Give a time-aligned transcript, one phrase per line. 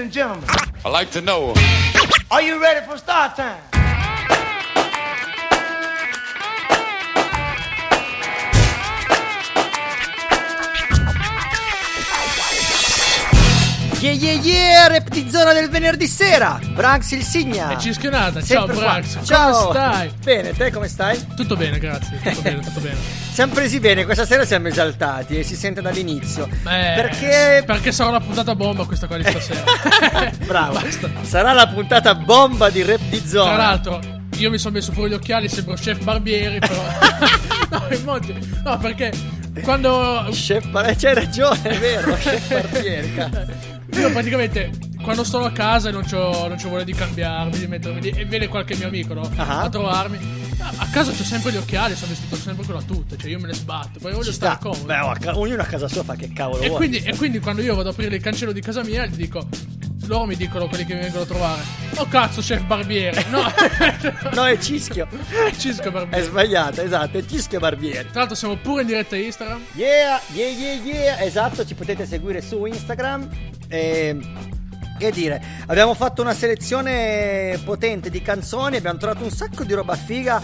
[0.00, 0.48] and gentlemen,
[0.84, 1.54] I like to know.
[2.30, 3.69] are you ready for start time?
[14.00, 16.58] Yeah yeah yeah, Reptizona del venerdì sera.
[16.72, 17.68] Branx il Signa.
[17.68, 18.74] È cischionata, ciao qua.
[18.74, 19.66] Brax, Ciao.
[19.66, 20.12] come stai?
[20.24, 21.26] Bene, te come stai?
[21.36, 22.96] Tutto bene, grazie, tutto bene, tutto bene.
[23.30, 26.48] Siamo presi bene, questa sera siamo esaltati e si sente dall'inizio.
[26.62, 29.64] Beh, Perché Perché sarà una puntata bomba questa qua di stasera.
[30.46, 30.80] Bravo.
[30.80, 31.10] Basta.
[31.20, 33.52] Sarà la puntata bomba di Rap di Zona.
[33.52, 34.00] Tra l'altro,
[34.38, 36.82] io mi sono messo pure gli occhiali, sembro chef Barbieri, però.
[37.70, 38.38] no, immagino.
[38.64, 39.12] No, perché
[39.62, 40.26] quando.
[40.32, 43.78] Chef Bar- c'hai ragione, è vero, Chef Barbieri.
[43.98, 44.70] Io praticamente.
[45.02, 48.10] Quando sono a casa e non c'ho, non c'ho voglia di cambiarmi, di mettermi lì,
[48.10, 49.28] e viene qualche mio amico, no?
[49.36, 49.62] Ah.
[49.62, 50.18] A trovarmi.
[50.58, 53.38] A a casa c'ho sempre gli occhiali, sono vestito sempre con la tuta, cioè io
[53.40, 54.68] me ne sbatto, poi voglio Ci stare sta.
[54.68, 54.84] comodo.
[54.84, 56.86] Beh, oh, a ca- ognuno a casa sua fa che cavolo E vuole.
[56.86, 59.48] quindi, e quindi quando io vado ad aprire il cancello di casa mia, gli dico.
[60.10, 61.62] Loro mi dicono quelli che mi vengono a trovare.
[61.94, 63.24] Oh cazzo, chef barbiere.
[63.30, 63.44] No,
[64.34, 65.06] No, è Cischio.
[65.08, 66.24] È barbiere.
[66.24, 68.08] sbagliato, esatto, è Cischio Barbieri.
[68.10, 69.62] Tra l'altro siamo pure in diretta Instagram.
[69.74, 71.20] Yeah, yeah, yeah, yeah.
[71.20, 73.28] Esatto, ci potete seguire su Instagram.
[73.68, 74.18] E,
[74.98, 79.94] che dire, abbiamo fatto una selezione potente di canzoni, abbiamo trovato un sacco di roba
[79.94, 80.42] figa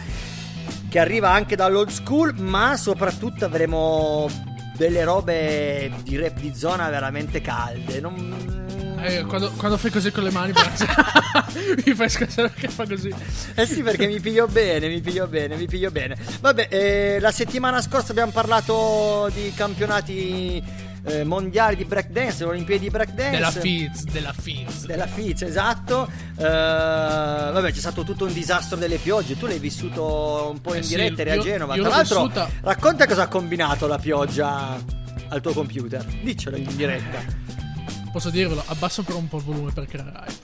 [0.89, 4.28] che arriva anche dall'old school, ma soprattutto avremo
[4.77, 8.00] delle robe di rap di zona veramente calde.
[8.00, 8.66] Non...
[8.99, 10.53] Eh, quando, quando fai così con le mani,
[11.85, 13.13] mi fai scassare perché fa così.
[13.55, 16.17] Eh sì, perché mi piglio bene, mi piglio bene, mi piglio bene.
[16.41, 20.63] Vabbè, eh, la settimana scorsa abbiamo parlato di campionati
[21.05, 23.31] eh, mondiali di breakdance, le Olimpiadi di breakdance.
[23.31, 24.85] Della Fizz, della Fizz.
[24.87, 26.09] Della Fiz, esatto.
[26.37, 29.37] Eh, vabbè, c'è stato tutto un disastro delle piogge.
[29.39, 31.75] Tu l'hai vissuto un po' in Eh sì, diretta, eri a io- Genova.
[31.75, 34.77] Tra l'altro, vissuta- racconta cosa ha combinato la pioggia
[35.29, 36.05] al tuo computer.
[36.23, 37.45] Diccelo in diretta.
[38.17, 40.39] Posso dirvelo, abbasso però un po' il volume per creare hype.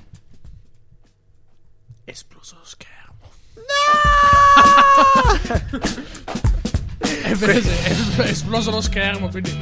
[2.05, 3.30] Esploso lo schermo.
[6.98, 9.56] è vero, è esploso lo schermo, quindi...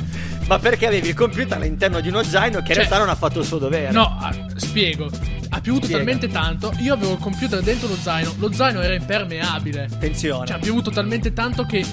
[0.48, 3.14] Ma perché avevi il computer all'interno di uno zaino che in Cioè- realtà non ha
[3.14, 3.92] fatto il suo dovere?
[3.92, 5.08] No, ah, spiego.
[5.50, 6.04] Ha piovuto Spiega.
[6.04, 6.72] talmente tanto.
[6.78, 8.34] Io avevo il computer dentro lo zaino.
[8.38, 9.84] Lo zaino era impermeabile.
[9.84, 10.46] Attenzione.
[10.46, 11.86] Cioè, ha piovuto talmente tanto che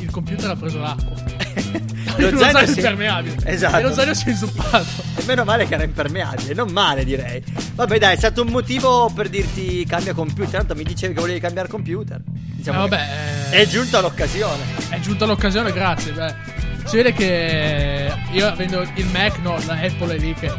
[0.00, 1.14] il computer ha preso l'acqua.
[2.22, 3.36] Lo lo zaino si- impermeabile.
[3.44, 3.76] Esatto.
[3.76, 4.86] E lo zaino si è inzuppato.
[5.16, 7.42] E meno male che era impermeabile, non male direi.
[7.74, 10.58] Vabbè dai, è stato un motivo per dirti cambia computer.
[10.58, 12.20] Tanto mi dicevi che volevi cambiare computer.
[12.24, 14.62] Diciamo Eh, vabbè, È giunta l'occasione.
[14.88, 16.12] è giunta l'occasione, grazie.
[16.12, 16.34] Beh,
[16.84, 20.50] si vede che io avendo il Mac, no, la Apple è lì che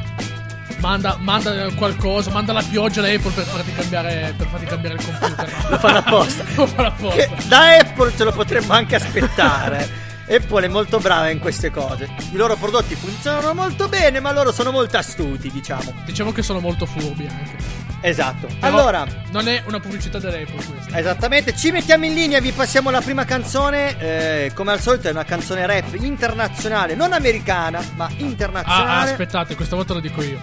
[0.80, 5.04] manda, manda qualcosa, manda la pioggia alla Apple per farti cambiare, per farti cambiare il
[5.04, 5.48] computer.
[5.64, 5.70] no?
[5.72, 6.44] Lo fanno apposta.
[6.56, 7.16] Lo fanno apposta.
[7.16, 10.06] Che da Apple ce lo potremmo anche aspettare.
[10.30, 12.10] Apple è molto brava in queste cose.
[12.32, 15.94] I loro prodotti funzionano molto bene, ma loro sono molto astuti, diciamo.
[16.06, 17.86] Diciamo che sono molto furbi anche.
[18.02, 18.46] Esatto.
[18.60, 20.98] Però allora, Non è una pubblicità dell'Apple questa.
[21.00, 23.98] esattamente, ci mettiamo in linea, vi passiamo la prima canzone.
[24.00, 29.12] eh, come al solito è una canzone rap internazionale, non americana, ma Ah, ah, internazionale.
[29.12, 30.40] aspettate, questa volta lo dico io.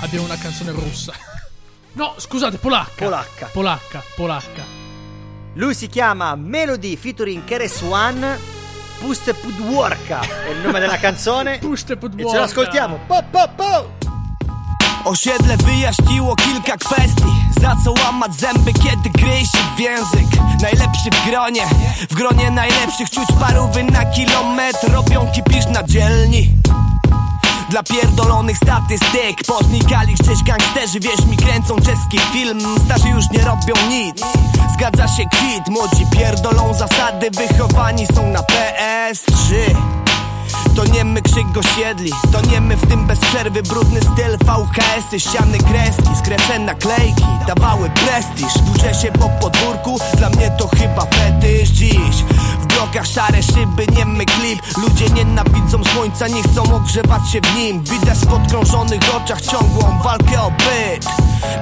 [0.00, 1.12] Abbiamo una canzone russa.
[1.96, 3.04] No, scusate, polacca.
[3.04, 3.46] Polacca.
[3.52, 4.64] Polacca, polacca.
[5.52, 8.36] Lui si chiama Melody featuring Keres One.
[9.00, 11.58] Puste Pudworka è il nome della canzone.
[11.58, 12.30] Puste E Pudworka.
[12.32, 12.98] ce l'ascoltiamo.
[13.06, 13.90] Po, po, po.
[15.04, 20.26] Osiedle wyjaśniło kilka kwestii Za co łamać zęby, kiedy gryźć w język
[20.62, 21.62] Najlepszy w gronie
[22.10, 26.50] W gronie najlepszych czuć parówy na kilometr Robią kipisz na dzielni
[27.70, 32.60] dla pierdolonych statystyk Poznikali gdzieś gangsterzy, wierz mi, kręcą czeski film.
[32.84, 34.22] Starzy już nie robią nic.
[34.74, 39.54] Zgadza się kwit, młodzi pierdolą zasady Wychowani są na PS3
[40.74, 42.10] to nie my krzyk go siedli.
[42.32, 43.62] To nie my w tym bez przerwy.
[43.62, 48.62] Brudny styl VHS-y, ściany kreski Skręcone naklejki dawały prestiż.
[48.62, 51.68] Włóczę się po podwórku Dla mnie to chyba fetysz.
[51.68, 52.24] Dziś
[52.60, 54.62] W blokach szare szyby, niemy klip.
[54.76, 57.84] Ludzie nienawidzą słońca Nie chcą ogrzewać się w nim.
[57.84, 61.06] Widać w podkrążonych oczach ciągłą walkę o byt.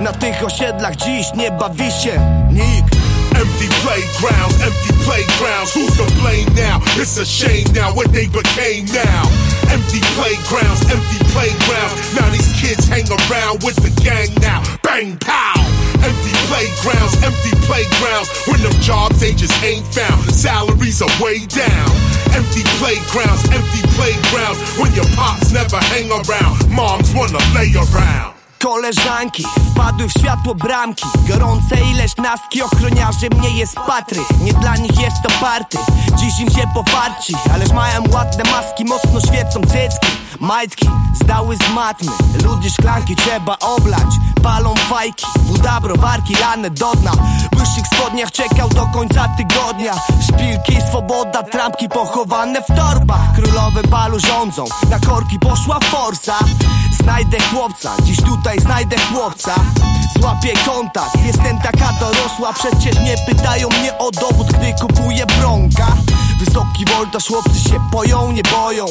[0.00, 3.01] Na tych osiedlach dziś nie bawi się nikt
[3.42, 5.74] Empty playgrounds, empty playgrounds.
[5.74, 6.78] Who's to blame now?
[6.94, 9.26] It's a shame now what they became now.
[9.66, 12.14] Empty playgrounds, empty playgrounds.
[12.14, 14.62] Now these kids hang around with the gang now.
[14.86, 15.58] Bang pow.
[16.06, 18.30] Empty playgrounds, empty playgrounds.
[18.46, 20.22] When them jobs they just ain't found.
[20.30, 21.90] Salaries are way down.
[22.38, 24.62] Empty playgrounds, empty playgrounds.
[24.78, 28.41] When your pops never hang around, moms wanna lay around.
[28.62, 29.44] Koleżanki.
[29.70, 31.04] Wpadły w światło bramki.
[31.28, 34.20] Gorące ileś naski Ochroniarze mnie jest patry.
[34.40, 35.78] Nie dla nich jest to party.
[36.16, 40.08] Dziś im się poparci Ależ mają ładne maski Mocno świecą cycki.
[40.40, 42.12] Majtki zdały z matmy.
[42.44, 44.08] Ludzie szklanki trzeba oblać.
[44.42, 47.12] Palą fajki Woda, browarki lane do dna.
[47.52, 49.94] W wyższych spodniach czekał do końca tygodnia.
[50.22, 53.34] Szpilki, swoboda, trampki pochowane w torbach.
[53.34, 56.34] Królowe balu rządzą Na korki poszła forsa
[57.02, 59.54] Znajdę chłopca, dziś tutaj znajdę chłopca.
[60.20, 62.52] Złapię kontakt, jestem taka dorosła.
[62.52, 65.96] Przecież nie pytają mnie o dowód, gdy kupuję bronka.
[66.38, 68.86] Wysoki voltaż, chłopcy się boją, nie boją.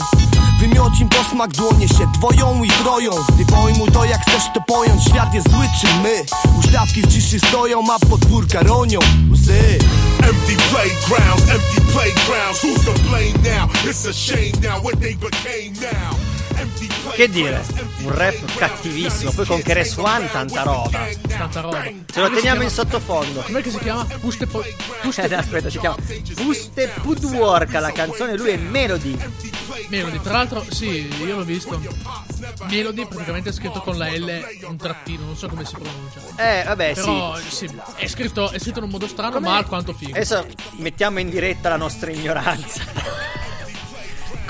[0.60, 3.12] Wymiot im posmak, dłonie się dwoją i troją.
[3.36, 5.04] Gdy pojmuj to jak chcesz to pojąć.
[5.04, 6.24] Świat jest zły czy my?
[6.60, 9.00] Ustawki w ciszy stoją, a podwórka ronią.
[9.32, 9.80] Łzy.
[10.24, 12.64] Empty playgrounds, empty playgrounds.
[12.64, 13.70] Who's to blame now?
[13.90, 16.41] It's a shame now what they became now.
[17.14, 17.62] Che dire?
[18.04, 21.08] Un rap cattivissimo, poi con Keres One tanta roba.
[21.28, 21.84] Tanta roba.
[21.84, 23.42] Ce lo teniamo in sottofondo.
[23.42, 24.06] Com'è che si chiama?
[24.20, 24.64] Puste po-
[25.02, 25.98] Puste Eh, aspetta, si chiama
[26.36, 29.18] Puste Pudwork la canzone, lui è Melody.
[29.90, 30.20] Melody.
[30.22, 31.80] Tra l'altro, sì, io l'ho visto.
[32.70, 36.20] Melody praticamente è scritto con la L un trattino, non so come si pronuncia.
[36.38, 37.56] Eh, vabbè, Però sì.
[37.68, 40.12] sì, è, scritto, è scritto in un modo strano, Come- ma alquanto figo.
[40.16, 40.46] Adesso
[40.78, 42.84] mettiamo in diretta la nostra ignoranza.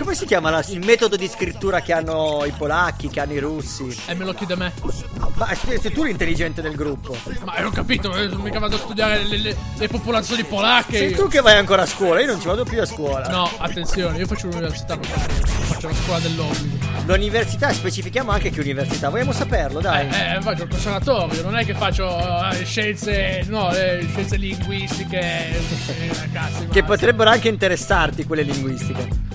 [0.01, 3.39] Come si chiama la- il metodo di scrittura che hanno i polacchi, che hanno i
[3.39, 3.95] russi?
[4.07, 4.74] E me lo chiede a me.
[5.36, 7.15] Ma sei sei tu l'intelligente del gruppo.
[7.45, 10.98] Ma io ho capito, eh, mica vado a studiare le, le- le popolazioni polacche.
[10.98, 13.27] Sei tu che vai ancora a scuola, io non ci vado più a scuola.
[13.30, 16.77] No, attenzione, io faccio l'università, faccio la scuola dell'obbligo.
[17.06, 20.07] L'università, specifichiamo anche che università, vogliamo saperlo, dai.
[20.09, 22.18] Eh, eh, faccio il conservatorio, non è che faccio
[22.51, 26.68] eh, scienze, no, eh, scienze linguistiche, eh, ragazzi.
[26.68, 29.30] Che potrebbero anche interessarti quelle linguistiche.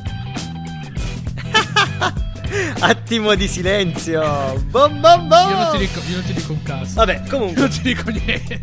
[2.81, 4.23] Attimo di silenzio.
[4.69, 5.49] Bom bom bom.
[5.49, 6.94] Io non ti dico, io non ti dico un cazzo.
[6.94, 7.61] Vabbè, comunque.
[7.61, 8.61] non ti dico niente.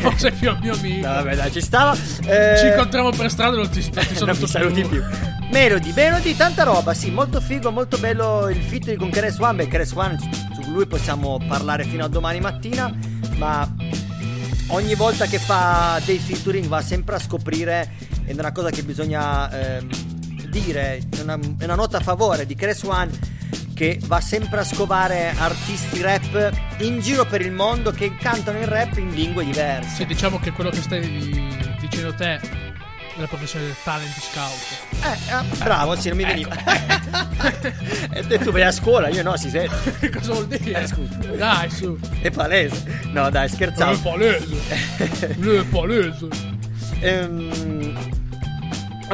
[0.00, 1.06] Non sei più mio amico.
[1.06, 1.92] No, vabbè, dai, ci stava.
[2.26, 5.02] Eh, Ci incontriamo per strada non ti, non ti non saluto mi saluti più.
[5.50, 9.56] Melody, Melody, tanta roba, sì, molto figo, molto bello il feat con Keres One.
[9.56, 12.90] Beh, Keres One, su lui possiamo parlare fino a domani mattina,
[13.36, 13.70] ma
[14.68, 17.90] ogni volta che fa dei featuring va sempre a scoprire,
[18.24, 19.88] ed è una cosa che bisogna ehm,
[20.52, 23.10] dire, è una, è una nota a favore di Keres One,
[23.74, 28.66] che va sempre a scovare artisti rap in giro per il mondo che cantano il
[28.66, 29.96] rap in lingue diverse.
[29.96, 31.00] Sì, diciamo che quello che stai
[31.80, 32.40] dicendo te è
[33.16, 34.90] la professione del talent scout.
[35.02, 36.54] Eh, ah, bravo, sì, non mi veniva.
[38.12, 40.10] e tu vai a scuola, io no, si sente.
[40.12, 40.82] Cosa vuol dire?
[40.82, 41.14] Eh, scusa.
[41.36, 41.98] Dai, su.
[42.20, 43.00] È palese.
[43.06, 43.98] No, dai, Non è scherzavo.
[43.98, 44.56] palese.
[45.40, 46.28] È palese.
[47.00, 47.50] Ehm,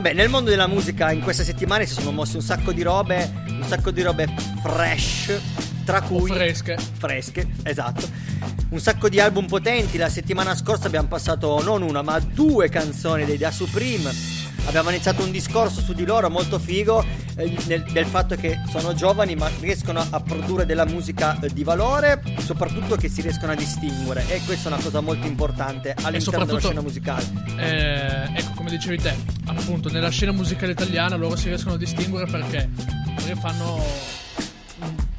[0.01, 3.33] vabbè, nel mondo della musica in queste settimane si sono mosse un sacco di robe,
[3.49, 4.29] un sacco di robe
[4.63, 5.41] fresh,
[5.85, 6.79] tra cui Fresche.
[6.99, 8.09] fresche, esatto.
[8.69, 9.99] Un sacco di album potenti.
[9.99, 14.13] La settimana scorsa abbiamo passato non una, ma due canzoni dei Da Supreme.
[14.67, 17.05] Abbiamo iniziato un discorso su di loro molto figo
[17.67, 22.23] nel- del fatto che sono giovani ma riescono a produrre della musica eh, di valore,
[22.45, 26.59] soprattutto che si riescono a distinguere e questa è una cosa molto importante all'interno della
[26.61, 27.25] scena musicale.
[27.59, 29.15] Eh, ecco, come dicevi te,
[29.47, 32.69] appunto, nella scena musicale italiana loro si riescono a distinguere perché,
[33.41, 33.83] fanno.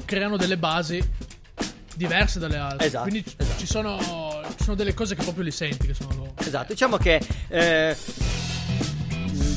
[0.04, 1.02] creano delle basi
[1.94, 2.86] diverse dalle altre.
[2.86, 3.58] Esatto, Quindi ci- esatto.
[3.58, 3.98] ci, sono,
[4.56, 6.34] ci sono delle cose che proprio li senti che sono loro.
[6.38, 7.96] Esatto, diciamo che eh,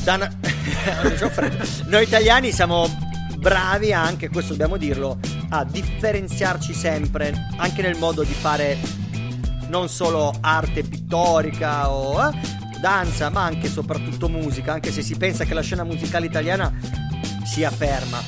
[0.04, 0.32] da una-
[1.88, 2.88] noi italiani siamo
[3.38, 5.18] bravi anche, questo dobbiamo dirlo,
[5.50, 8.78] a differenziarci sempre, anche nel modo di fare
[9.68, 15.16] non solo arte pittorica o eh, danza, ma anche e soprattutto musica, anche se si
[15.16, 16.72] pensa che la scena musicale italiana
[17.46, 18.22] sia ferma.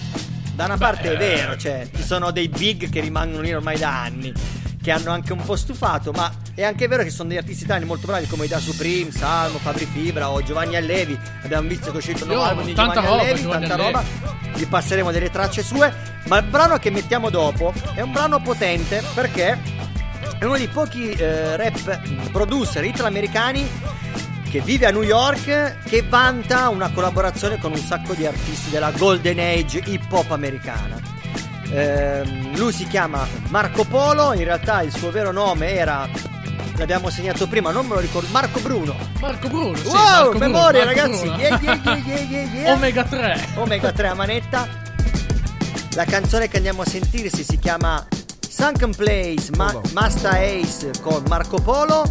[0.55, 4.03] Da una parte è vero, cioè, ci sono dei big che rimangono lì ormai da
[4.03, 4.33] anni,
[4.85, 7.87] che hanno anche un po' stufato, ma è anche vero che sono degli artisti italiani
[7.87, 11.19] molto bravi come i Da Supreme, Salmo, Fabri Fibra o Giovanni Allevi.
[11.41, 13.93] Abbiamo visto che è uscito un nuovo album di Giovanni roba, Allevi, Giovanni tanta Allevi.
[13.93, 14.57] roba.
[14.57, 15.91] Vi passeremo delle tracce sue,
[16.27, 19.59] ma il brano che mettiamo dopo è un brano potente perché
[20.37, 23.67] è uno dei pochi eh, rap producer italo-americani
[24.51, 28.91] che vive a New York che vanta una collaborazione con un sacco di artisti della
[28.91, 31.04] Golden Age hip hop americana.
[31.75, 36.07] Ehm, lui si chiama Marco Polo, in realtà il suo vero nome era
[36.77, 38.95] l'abbiamo segnato prima, non me lo ricordo, Marco Bruno.
[39.19, 41.21] Marco Bruno, sì, wow, Marco Bruno, memoria Marco ragazzi.
[41.23, 41.37] Bruno.
[41.37, 42.71] Yeah, yeah, yeah, yeah, yeah, yeah.
[42.75, 43.47] Omega 3.
[43.55, 44.67] Omega 3 a manetta.
[45.95, 48.05] La canzone che andiamo a sentirsi si chiama
[48.47, 52.03] Sunken Place Ma- Masta Ace con Marco Polo.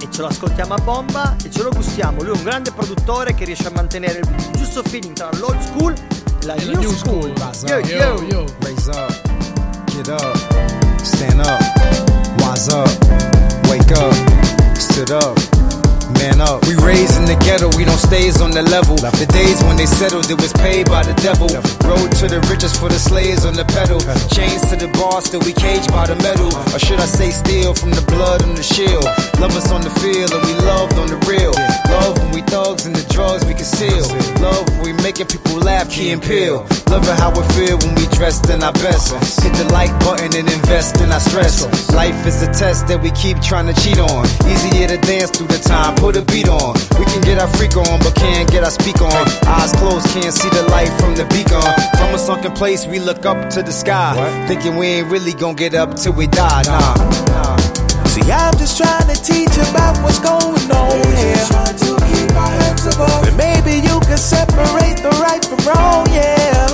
[0.00, 2.22] E ce lo ascoltiamo a bomba e ce lo gustiamo.
[2.22, 5.94] Lui è un grande produttore che riesce a mantenere il giusto feeling tra l'old school
[5.94, 6.13] e
[6.46, 7.22] la la new, new school.
[7.36, 7.68] school.
[7.68, 7.98] Yo, yo.
[7.98, 8.46] Yo, yo.
[8.60, 9.10] Raise up,
[9.86, 10.36] get up.
[10.98, 11.60] stand up,
[12.40, 12.88] wise up,
[13.68, 14.14] wake up,
[14.76, 15.53] sit up.
[16.20, 16.66] Man up.
[16.66, 18.96] We raised in the ghetto, we don't stays on the level.
[18.96, 21.48] The days when they settled, it was paid by the devil.
[21.88, 24.00] Road to the riches for the slaves on the pedal.
[24.30, 26.52] Chains to the bar, still we caged by the metal.
[26.74, 29.04] Or should I say, steal from the blood and the shield?
[29.40, 31.54] Love us on the field and we loved on the real.
[31.90, 34.04] Love when we thugs and the drugs we conceal.
[34.40, 36.66] Love when we making people laugh, key and peel.
[36.92, 39.12] Love it how it feel when we dressed in our best.
[39.42, 41.64] Hit the like button and invest in our stress.
[41.92, 44.24] Life is a test that we keep trying to cheat on.
[44.46, 46.76] Easier to dance through the time, put a beat on.
[47.00, 49.24] We can get our freak on, but can't get our speak on.
[49.56, 51.64] Eyes closed, can't see the light from the beacon.
[51.96, 54.12] From a sunken place, we look up to the sky.
[54.46, 56.62] Thinking we ain't really gonna get up till we die.
[56.68, 56.94] Nah,
[57.32, 57.56] nah.
[58.12, 61.44] See, I'm just trying to teach about what's going on here.
[61.48, 63.20] Trying to keep our heads above.
[63.24, 66.68] But maybe you can separate the right from wrong, yeah.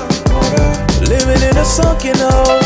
[1.07, 2.59] Living in a sunken hole,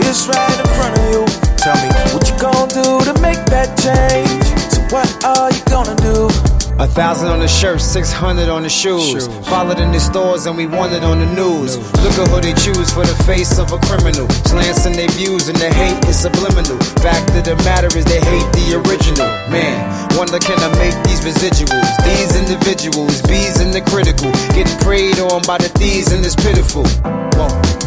[0.00, 1.22] it's right in front of you.
[1.60, 4.51] Tell me what you gonna do to make that change.
[4.92, 6.28] So what are you gonna do?
[6.76, 9.26] A thousand on the shirt, six hundred on the shoes.
[9.48, 11.78] Followed in the stores and we wanted on the news.
[12.04, 14.28] Look at who they choose for the face of a criminal.
[14.44, 16.76] Slants in their views and the hate is subliminal.
[17.00, 19.32] Fact of the matter is they hate the original.
[19.48, 19.80] Man,
[20.12, 21.88] wonder can I make these residuals?
[22.04, 24.28] These individuals, bees in the critical.
[24.52, 26.84] Getting preyed on by the thieves and it's pitiful.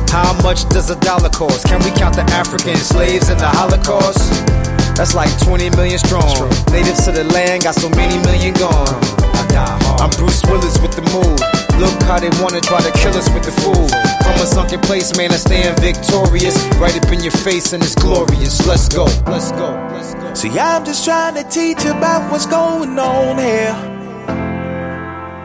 [0.09, 1.67] How much does a dollar cost?
[1.67, 4.73] Can we count the African slaves in the Holocaust?
[4.95, 6.49] That's like 20 million strong.
[6.71, 8.87] Natives to the land got so many million gone.
[9.99, 11.39] I'm Bruce Willis with the mood.
[11.79, 13.91] Look how they wanna try to kill us with the food.
[14.23, 16.55] From a sunken place, man, I stand victorious.
[16.75, 18.65] Right up in your face, and it's glorious.
[18.65, 20.33] Let's go, let's go, let's go.
[20.33, 23.75] See, I'm just trying to teach about what's going on here.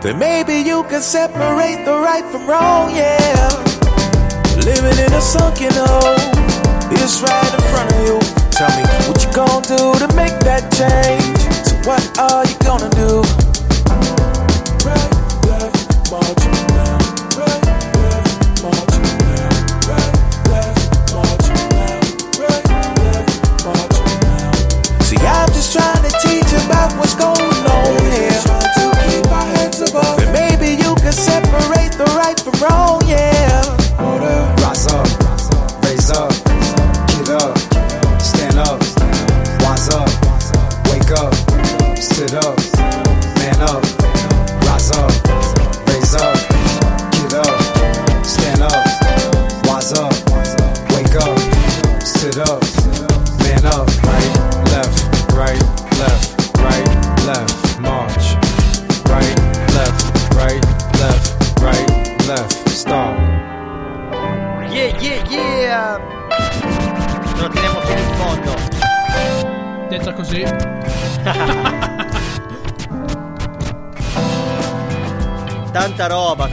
[0.03, 3.49] Then maybe you can separate the right from wrong, yeah.
[4.65, 6.15] Living in a sunken hole,
[6.93, 8.40] it's right in front of you.
[8.61, 11.41] Tell me what you gonna do to make that change.
[11.65, 13.25] So what are you gonna do?
[14.85, 15.11] Right,
[15.49, 16.60] left, march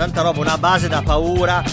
[0.07, 1.63] tanta roba, una base da paura.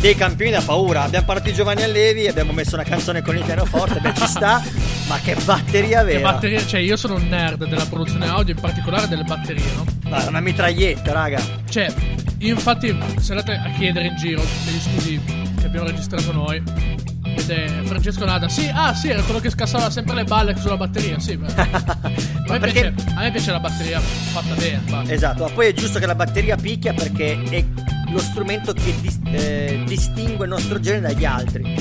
[0.00, 1.02] Dei campioni da paura.
[1.02, 4.62] Abbiamo parlato di Giovanni Allevi, abbiamo messo una canzone con il pianoforte, beh ci sta.
[5.08, 6.32] Ma che batteria Che vera!
[6.32, 9.84] batterie, cioè io sono un nerd della produzione audio, in particolare delle batterie, no?
[10.06, 11.40] Guarda, una mitraglietta, raga.
[11.68, 11.92] Cioè,
[12.38, 15.20] io infatti, se andate a chiedere in giro negli studi
[15.58, 16.62] che abbiamo registrato noi,
[17.48, 21.18] vedete Francesco Nada, sì, ah sì, era quello che scassava sempre le balle sulla batteria,
[21.18, 21.36] sì.
[21.36, 21.46] beh.
[21.56, 21.98] a,
[22.48, 25.12] me perché- piace, a me piace la batteria fatta bene, basta.
[25.12, 27.64] Esatto, ma poi è giusto che la batteria picchia perché è
[28.10, 31.74] lo strumento che dis- eh, distingue il nostro genere dagli altri.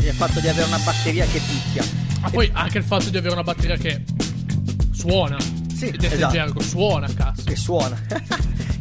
[0.00, 1.84] Il fatto di avere una batteria che picchia.
[2.20, 4.02] Ma poi anche il fatto di avere una batteria che
[4.92, 5.36] suona.
[5.74, 6.32] Sì, in esatto.
[6.32, 7.44] gergo, suona, cazzo.
[7.44, 7.98] che suona,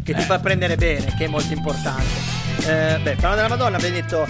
[0.03, 0.23] che ti Eh.
[0.23, 2.37] fa prendere bene, che è molto importante.
[2.67, 4.27] Eh, beh, parlando della Madonna, abbiamo detto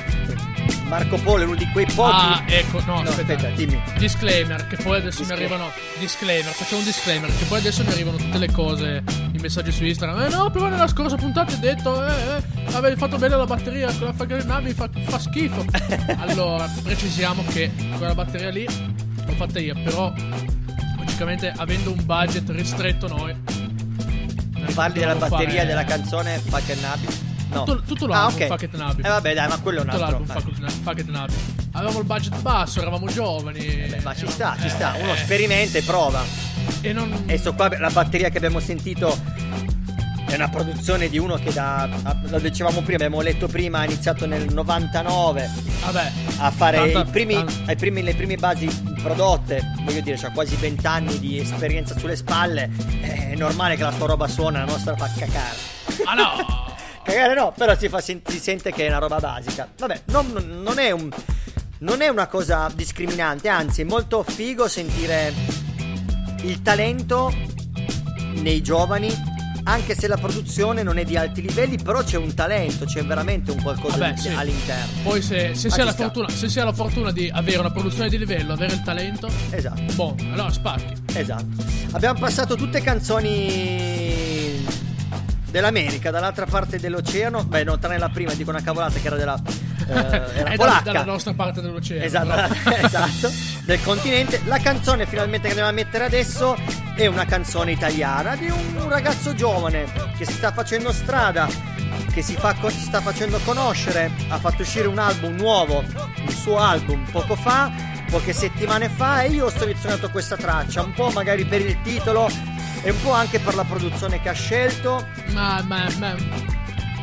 [0.90, 2.12] Marco Polo è uno di quei pochi.
[2.16, 3.34] Ah, ecco, no, No, aspetta.
[3.36, 3.80] aspetta, dimmi.
[3.98, 5.48] Disclaimer, che poi adesso Disclaimer.
[5.48, 5.72] mi arrivano.
[6.00, 9.86] Disclaimer, facciamo un disclaimer, che poi adesso mi arrivano tutte le cose, i messaggi su
[9.86, 10.22] Instagram.
[10.24, 13.94] Eh no, però nella scorsa puntata hai detto, eh, eh, avevi fatto bene la batteria,
[13.94, 15.64] quella fa navi fa, fa schifo.
[16.18, 20.12] allora, precisiamo che quella batteria lì l'ho fatta io, però
[20.98, 23.36] logicamente avendo un budget ristretto noi.
[24.74, 27.08] Parli della batteria fare- della canzone Fuck and Nabi?
[27.52, 27.64] No.
[27.64, 28.48] Tutto, tutto ah, l'album ok.
[28.48, 29.02] Fuck It Nabi.
[29.02, 30.20] Eh vabbè, dai, ma quello è un Tutto altro.
[30.20, 31.34] l'album Fuck It- Fuck It Nabi.
[31.72, 33.60] Avevamo il budget basso, eravamo giovani.
[33.60, 34.96] Beh, ma ci eravamo- sta, ci sta.
[34.96, 36.24] eh, Uno sperimenta e prova.
[36.82, 37.24] E non.
[37.26, 39.18] E sto qua, la batteria che abbiamo sentito
[40.28, 41.90] è una produzione di uno che da.
[42.28, 45.50] Lo dicevamo prima, abbiamo letto prima, ha iniziato nel 99
[45.86, 46.12] Vabbè.
[46.38, 48.68] a fare Tanta- i primi, tan- ai primi- le prime basi
[49.02, 49.74] prodotte.
[49.84, 52.70] Voglio dire, c'ha quasi 20 anni di esperienza sulle spalle.
[53.02, 55.56] È normale che la sua roba suona, la nostra fa cacare.
[56.06, 56.68] Ah no!
[57.10, 59.68] Cagare no, però si, fa si sente che è una roba basica.
[59.78, 60.28] Vabbè, non,
[60.64, 61.10] non è un.
[61.80, 65.34] non è una cosa discriminante, anzi è molto figo sentire
[66.44, 67.34] il talento
[68.36, 69.38] nei giovani.
[69.62, 73.52] Anche se la produzione non è di alti livelli, però c'è un talento, c'è veramente
[73.52, 74.28] un qualcosa Vabbè, di- sì.
[74.30, 74.92] all'interno.
[75.04, 78.18] Poi se, se si fortuna, se si ha la fortuna di avere una produzione di
[78.18, 79.82] livello, avere il talento, Esatto.
[79.94, 80.94] boh, allora spacchi.
[81.14, 81.64] Esatto.
[81.92, 84.09] Abbiamo passato tutte canzoni
[85.50, 87.44] dell'America, dall'altra parte dell'oceano.
[87.44, 89.40] Beh, no, tranne la prima, dico una cavolata che era della
[89.88, 90.92] eh, era da- polacca.
[90.92, 92.04] dalla nostra parte dell'oceano.
[92.04, 92.54] Esatto,
[92.86, 93.32] esatto,
[93.64, 94.42] del continente.
[94.46, 96.56] La canzone finalmente che andiamo a mettere adesso
[96.96, 99.86] è una canzone italiana di un ragazzo giovane
[100.18, 101.48] che si sta facendo strada,
[102.12, 105.84] che si, fa, si sta facendo conoscere, ha fatto uscire un album nuovo,
[106.26, 107.72] il suo album poco fa,
[108.10, 112.28] poche settimane fa e io ho selezionato questa traccia, un po' magari per il titolo
[112.82, 115.06] e un po' anche per la produzione che ha scelto.
[115.32, 116.16] Ma, ma, ma.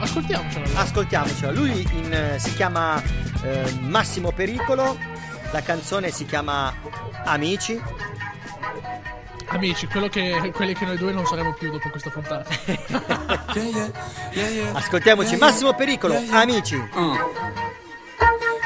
[0.01, 0.65] Ascoltiamocelo.
[0.65, 0.81] allora.
[0.81, 3.03] Ascoltiamocela, lui in, eh, si chiama
[3.43, 4.99] eh, Massimo Pericolo,
[5.53, 6.75] la canzone si chiama
[7.25, 7.81] Amici.
[9.49, 12.53] Amici, quello che, quelli che noi due non saremo più dopo questa puntata.
[14.73, 16.77] Ascoltiamoci Massimo Pericolo, Amici.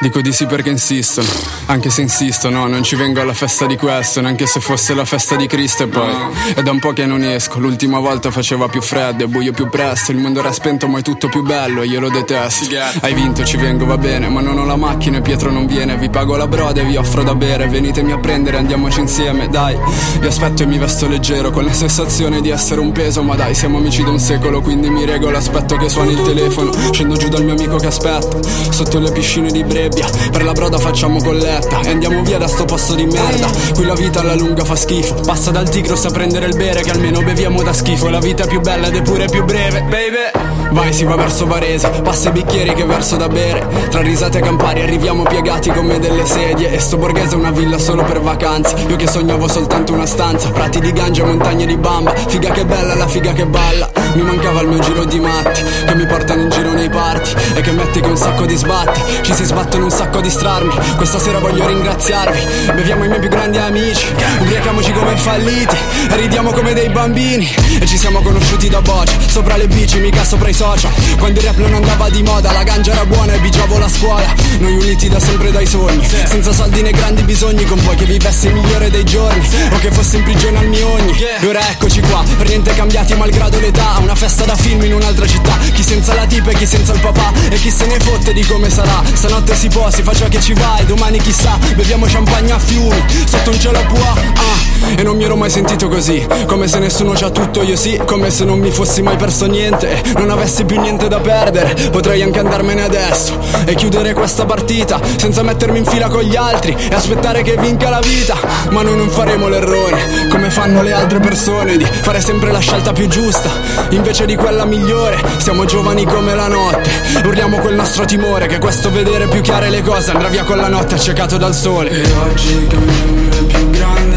[0.01, 1.29] Dico di sì perché insistono,
[1.71, 5.37] anche se insistono, non ci vengo alla festa di questo, neanche se fosse la festa
[5.37, 6.13] di Cristo e poi
[6.53, 9.69] è da un po' che non esco, l'ultima volta faceva più freddo e buio più
[9.69, 12.75] presto, il mondo era spento ma è tutto più bello e io lo detesto.
[13.03, 15.97] Hai vinto, ci vengo, va bene, ma non ho la macchina e Pietro non viene,
[15.97, 19.79] vi pago la broda e vi offro da bere, venitemi a prendere, andiamoci insieme, dai.
[20.19, 23.55] Vi aspetto e mi vesto leggero, con la sensazione di essere un peso, ma dai,
[23.55, 27.29] siamo amici da un secolo, quindi mi regolo, aspetto che suoni il telefono, scendo giù
[27.29, 31.60] dal mio amico che aspetta, sotto le piscine di Brebbia, per la broda facciamo colletta
[31.83, 33.49] e andiamo via da sto posto di merda.
[33.75, 36.91] Qui la vita alla lunga fa schifo, passa dal Tigros a prendere il bere che
[36.91, 40.49] almeno beviamo da schifo, la vita è più bella ed è pure più breve, baby.
[40.73, 44.41] Vai, si va verso Varese, passa i bicchieri che verso da bere, tra risate e
[44.41, 46.73] campari arriviamo piegati come delle sedie.
[46.73, 50.51] E sto borghese è una villa solo per vacanze, io che sognavo soltanto una stanza,
[50.51, 54.61] prati di gangia, montagne di bamba, figa che bella, la figa che balla, mi mancava
[54.63, 58.01] il mio giro di matti, che mi portano in giro nei party e che metti
[58.01, 61.67] che un sacco di sbatti, ci si sbattono un sacco di strarmi, questa sera voglio
[61.67, 62.41] ringraziarvi,
[62.75, 64.07] beviamo i miei più grandi amici,
[64.41, 65.77] ubriachiamoci come falliti,
[66.11, 67.49] e ridiamo come dei bambini,
[67.81, 71.47] e ci siamo conosciuti da boccia, sopra le bici, mica sopra i social, quando il
[71.47, 75.09] rap non andava di moda, la ganja era buona e bigiavo la scuola, noi uniti
[75.09, 78.91] da sempre dai sogni, senza soldi né grandi bisogni, con poi che vivessi il migliore
[78.91, 82.49] dei giorni, o che fossi in prigione al mio ogni, e ora eccoci qua, per
[82.49, 86.51] niente cambiati malgrado l'età, una festa da film in un'altra città, chi senza la tipa
[86.51, 89.69] e chi senza il papà, e chi se ne fotte di come sarà, stanotte si
[89.69, 93.51] può, si fa ciò che ci va, e domani chissà, beviamo champagne a fiumi, sotto
[93.51, 97.13] un cielo a puà, ah, e non mi ero mai sentito così, come se nessuno
[97.13, 100.81] c'ha tutto, io sì, come se non mi fossi mai perso niente, non avessi più
[100.81, 106.09] niente da perdere, potrei anche andarmene adesso, e chiudere questa partita, senza mettermi in fila
[106.09, 108.37] con gli altri, e aspettare che vinca la vita,
[108.71, 112.93] ma noi non faremo l'errore, come fanno le altre persone, di fare sempre la scelta
[112.93, 113.51] più giusta,
[113.91, 116.91] invece di quella migliore, siamo giovani come la notte,
[117.25, 120.69] urliamo quel nostro timore, che questo vedere più chiare le cose andrà via con la
[120.69, 121.91] notte accecato dal sole.
[121.91, 124.17] E oggi che è più grande,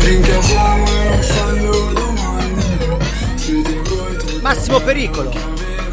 [0.00, 2.98] ringraziamo e non fanno domande.
[4.40, 5.30] Massimo Pericolo,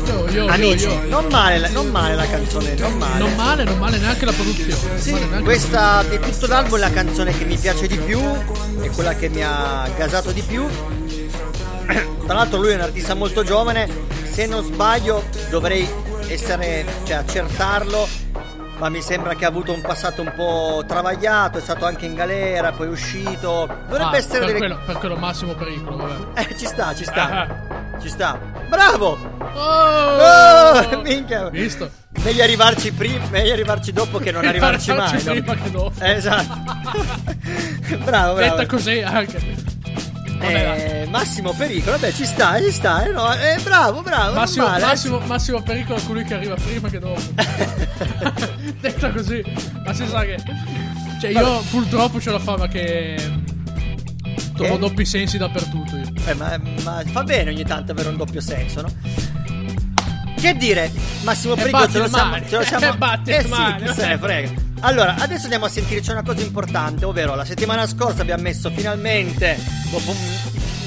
[0.06, 0.86] Io, io, io, Amici.
[0.88, 1.02] io.
[1.10, 3.20] Non male, la- non male la canzone, non male.
[3.20, 4.74] Non male, non male neanche la produzione.
[5.00, 8.20] Sì, neanche questa di tutto l'album è la canzone che mi piace di più,
[8.82, 10.66] è quella che mi ha gasato di più.
[12.26, 13.88] Tra l'altro lui è un artista molto giovane,
[14.30, 15.88] se non sbaglio dovrei
[16.28, 18.08] essere, cioè accertarlo,
[18.80, 22.14] ma mi sembra che ha avuto un passato un po' travagliato, è stato anche in
[22.14, 23.68] galera, poi è uscito.
[23.88, 24.58] Dovrebbe Ah, essere per delle...
[24.60, 26.42] quello, per quello massimo pericolo, vabbè.
[26.42, 27.30] Eh, ci sta, ci sta.
[27.30, 28.00] Ah.
[28.00, 28.38] Ci sta.
[28.70, 29.18] Bravo!
[29.54, 30.18] Oh!
[30.20, 31.50] Oh, minchia.
[31.50, 31.90] Visto?
[32.24, 35.08] Meglio arrivarci prima, meglio arrivarci dopo che non arrivarci mai.
[35.08, 35.32] Arrivarci no?
[35.34, 35.94] prima che dopo.
[36.00, 36.54] Eh, Esatto.
[38.04, 38.36] bravo, bravo.
[38.36, 39.56] Detta così anche.
[40.38, 41.02] Vabbè.
[41.04, 44.36] Eh, Massimo Pericolo, vabbè, ci sta, ci sta, eh, no, eh, bravo, bravo.
[44.36, 44.86] Massimo, male, eh.
[44.86, 47.22] massimo, massimo pericolo è colui che arriva prima che dopo.
[48.80, 49.44] Detta così,
[49.84, 50.38] ma si sa che.
[51.20, 53.16] Cioè, io purtroppo c'ho la fama che.
[54.56, 54.80] Trovo Che?
[54.80, 55.96] doppi sensi dappertutto.
[55.98, 56.06] Io.
[56.26, 58.94] Eh, ma, ma fa bene ogni tanto avere un doppio senso, no?
[60.40, 60.92] Che dire,
[61.24, 62.86] Massimo Pericolo ce lo siamo, ce lo siamo
[63.26, 64.66] Eh le sì, chi se ne frega.
[64.82, 69.58] Allora, adesso andiamo a sentirci una cosa importante, ovvero la settimana scorsa abbiamo messo finalmente,
[69.90, 70.18] dopo un-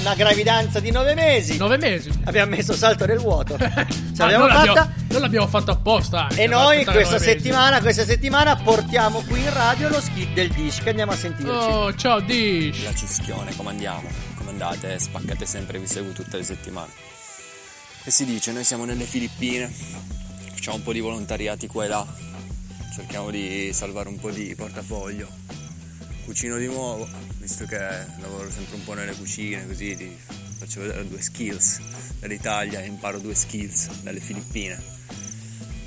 [0.00, 2.08] una gravidanza di nove mesi, Nove mesi.
[2.24, 3.58] abbiamo messo salto nel vuoto.
[3.60, 3.84] Ce Ma
[4.16, 4.92] l'abbiamo noi l'abbiamo- fatta.
[5.08, 6.22] noi l'abbiamo fatto apposta.
[6.22, 7.38] anche, E per noi aspettare questa nove mesi.
[7.38, 11.50] settimana, questa settimana portiamo qui in radio lo skit del Dish che andiamo a sentirci.
[11.52, 12.82] Oh, ciao Dish.
[12.84, 14.08] La Cischione, come andiamo?
[14.36, 14.98] Come andate?
[14.98, 16.90] Spaccate sempre, vi seguo tutte le settimane.
[18.04, 19.70] E si dice, noi siamo nelle Filippine,
[20.54, 22.06] facciamo un po' di volontariati qua e là.
[22.92, 25.28] Cerchiamo di salvare un po' di portafoglio.
[26.24, 30.16] Cucino di nuovo, visto che lavoro sempre un po' nelle cucine, così ti
[30.58, 31.80] faccio vedere due skills
[32.18, 34.82] dall'Italia e imparo due skills dalle Filippine.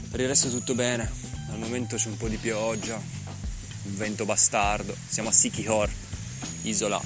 [0.10, 1.10] Per il resto tutto bene,
[1.50, 5.90] al momento c'è un po' di pioggia, un vento bastardo, siamo a Sikihor,
[6.64, 7.02] isola,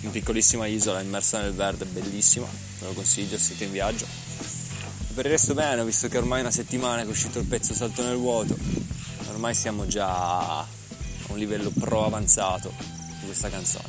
[0.00, 2.46] una piccolissima isola immersa nel verde, bellissima,
[2.80, 4.21] ve lo consiglio se siete in viaggio.
[5.14, 7.74] Per il resto bene, visto che ormai è una settimana che è uscito il pezzo
[7.74, 8.56] Salto nel vuoto,
[9.28, 10.66] ormai siamo già a
[11.28, 12.72] un livello pro avanzato
[13.20, 13.88] di questa canzone.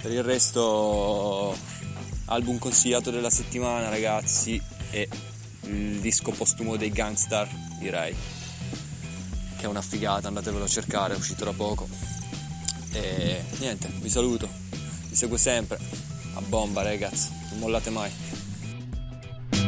[0.00, 1.54] Per il resto,
[2.24, 5.06] album consigliato della settimana, ragazzi, è
[5.64, 7.46] il disco postumo dei Gangstar,
[7.78, 8.16] direi.
[9.56, 11.86] Che è una figata, andatevelo a cercare, è uscito da poco.
[12.92, 14.48] E niente, vi saluto,
[15.06, 15.78] vi seguo sempre.
[16.32, 18.33] A bomba, ragazzi, non mollate mai.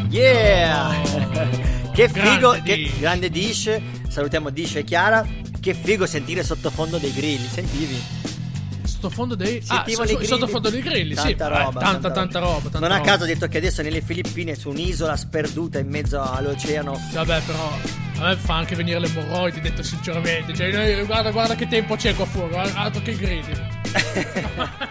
[0.08, 0.94] Yeah!
[1.92, 2.98] che figo, Grande che Dish.
[2.98, 3.80] grande Dish.
[4.08, 5.26] Salutiamo Dish e Chiara.
[5.60, 8.00] Che figo sentire sottofondo dei grilli, sentivi?
[8.84, 9.62] Sottofondo dei.
[9.66, 10.24] Ah, so- grilli.
[10.26, 11.34] sottofondo dei grilli, sì.
[11.34, 11.80] Tanta Eh, roba.
[11.80, 12.60] tanta, tanta roba.
[12.68, 13.10] tanta non a roba.
[13.10, 16.98] caso ho detto che adesso nelle Filippine su un'isola sperduta in mezzo all'oceano.
[17.12, 17.72] Vabbè, però
[18.18, 20.54] a me fa anche venire le emorroidi, detto sinceramente.
[20.54, 23.74] Cioè, guarda, guarda che tempo c'è qua fuori, altro che grilli.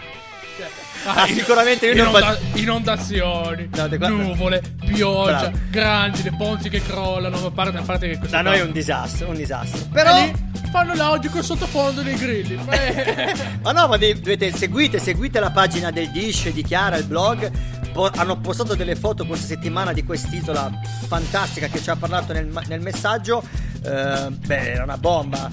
[1.06, 5.58] Cioè, Ah, sicuramente io non inonda- inondazioni, No, guarda- nuvole, pioggia, Bravo.
[5.70, 7.46] grandine, ponti che crollano.
[7.46, 9.86] A parte, a parte che Da noi è qua- un disastro, un disastro.
[9.92, 10.32] Però lì
[10.70, 12.58] fanno l'audio col sottofondo dei grilli.
[12.68, 13.34] Eh.
[13.62, 17.50] Ma no, ma dovete seguite, seguite la pagina del Dish di Chiara, il blog.
[17.92, 20.70] Po- hanno postato delle foto questa settimana di quest'isola
[21.06, 23.42] fantastica che ci ha parlato nel, nel messaggio.
[23.84, 25.48] Eh, beh, era una bomba,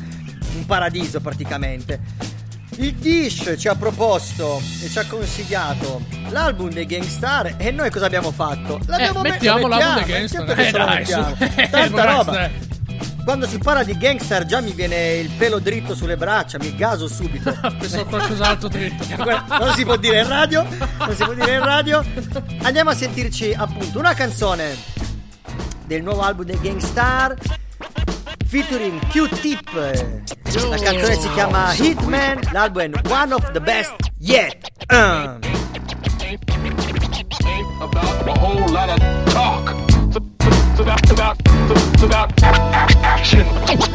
[0.55, 1.99] un paradiso praticamente.
[2.77, 8.05] Il Dish ci ha proposto e ci ha consigliato l'album dei Gangstar e noi cosa
[8.07, 8.79] abbiamo fatto?
[8.87, 10.59] L'abbiamo Eh, me- mettiamo lo l'album mettiamo, dei Gangstar.
[10.59, 11.35] Eh, dai, mettiamo.
[11.35, 11.43] su.
[11.55, 12.49] Eh, Tanta roba.
[13.23, 17.07] Quando si parla di gangster già mi viene il pelo dritto sulle braccia, mi gaso
[17.07, 17.55] subito.
[17.79, 19.05] Penso qualcos'altro dritto.
[19.15, 20.63] Non si può dire in radio,
[20.99, 22.03] non si può dire in radio.
[22.63, 24.75] Andiamo a sentirci appunto una canzone
[25.85, 27.33] del nuovo album dei Gangstar
[28.53, 29.73] featuring Q-Tip.
[29.73, 34.69] La canzone si chiama Hitman, l'album è One of the Best Yet.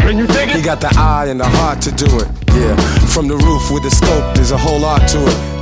[0.09, 2.27] You He got the eye and the heart to do it.
[2.53, 2.75] Yeah,
[3.15, 5.58] from the roof with the scope, there's a whole lot to it.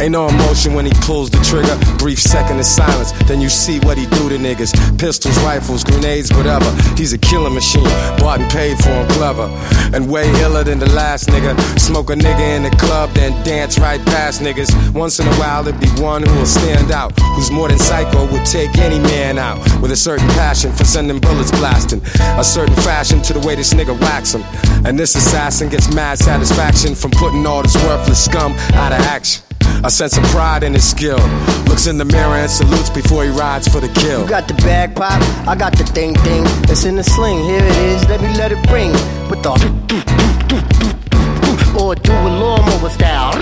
[0.00, 1.76] Ain't no emotion when he pulls the trigger.
[1.96, 4.72] Brief second of silence, then you see what he do to niggas.
[4.98, 6.70] Pistols, rifles, grenades, whatever.
[6.96, 9.48] He's a killing machine, bought and paid for him clever.
[9.94, 11.56] And way iller than the last nigga.
[11.78, 14.70] Smoke a nigga in the club, then dance right past niggas.
[14.94, 17.18] Once in a while, there be one who will stand out.
[17.34, 19.58] Who's more than psycho, would take any man out.
[19.80, 22.02] With a certain passion for sending bullets blasting.
[22.38, 24.42] A certain fashion to the way this nigga whacks him.
[24.84, 29.45] And this assassin gets mad satisfaction from putting all this worthless scum out of action.
[29.84, 31.20] A sense of pride in his skill.
[31.68, 34.22] Looks in the mirror and salutes before he rides for the kill.
[34.22, 36.42] You got the bag pop, I got the thing thing.
[36.70, 38.92] It's in the sling, here it is, let me let it ring.
[39.30, 39.52] With the
[41.78, 43.34] or do a lawnmower style.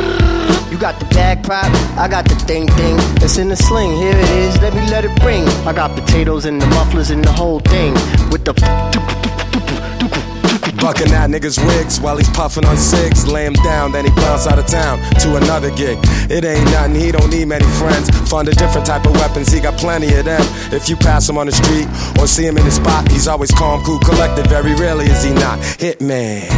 [0.71, 2.97] You got the bag pop, I got the thing thing.
[3.23, 5.47] It's in the sling, here it is, let me let it ring.
[5.67, 7.95] I got potatoes and the mufflers and the whole thing.
[8.31, 8.55] With the
[10.85, 13.27] Bucking at niggas' wigs while he's puffing on cigs.
[13.27, 15.97] Lay him down, then he bounce out of town to another gig.
[16.29, 18.11] It ain't nothing, he don't need many friends.
[18.29, 20.43] Fund a different type of weapons, he got plenty of them.
[20.75, 21.89] If you pass him on the street
[22.21, 24.47] or see him in his spot, he's always calm, cool, collected.
[24.49, 25.59] Very rarely is he not.
[25.81, 26.53] Hitman.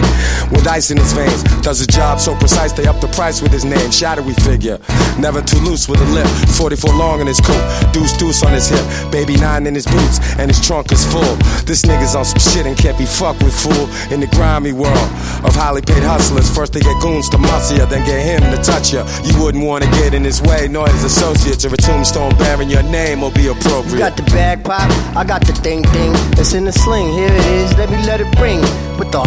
[0.51, 3.53] With ice in his veins, does a job so precise they up the price with
[3.53, 3.93] his name.
[3.93, 4.81] Shadowy figure,
[5.21, 6.27] never too loose with a lip.
[6.59, 7.63] 44 long in his coat,
[7.93, 9.13] deuce deuce on his hip.
[9.13, 11.37] Baby nine in his boots, and his trunk is full.
[11.63, 13.87] This nigga's on some shit and can't be fucked with, fool.
[14.17, 14.97] In the grimy world
[15.45, 18.57] of highly paid hustlers, first they get goons to muscle ya, then get him to
[18.63, 19.05] touch ya.
[19.25, 22.83] You wouldn't wanna get in his way, nor his associates, or a tombstone bearing your
[22.85, 23.93] name will be appropriate.
[23.93, 26.13] You got the bag pop, I got the thing thing.
[26.41, 28.63] It's in the sling, here it is, let me let it ring.
[28.97, 29.21] With the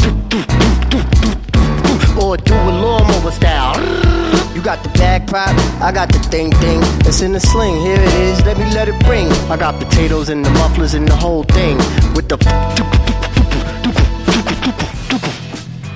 [2.19, 3.77] or do a lawnmower style.
[4.55, 6.81] You got the bag pop, I got the thing thing.
[7.07, 9.31] It's in the sling, here it is, let me let it ring.
[9.49, 11.77] I got potatoes and the mufflers and the whole thing.
[12.13, 12.37] With the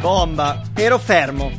[0.04, 0.62] Bomba.
[0.76, 1.50] Ero fermo.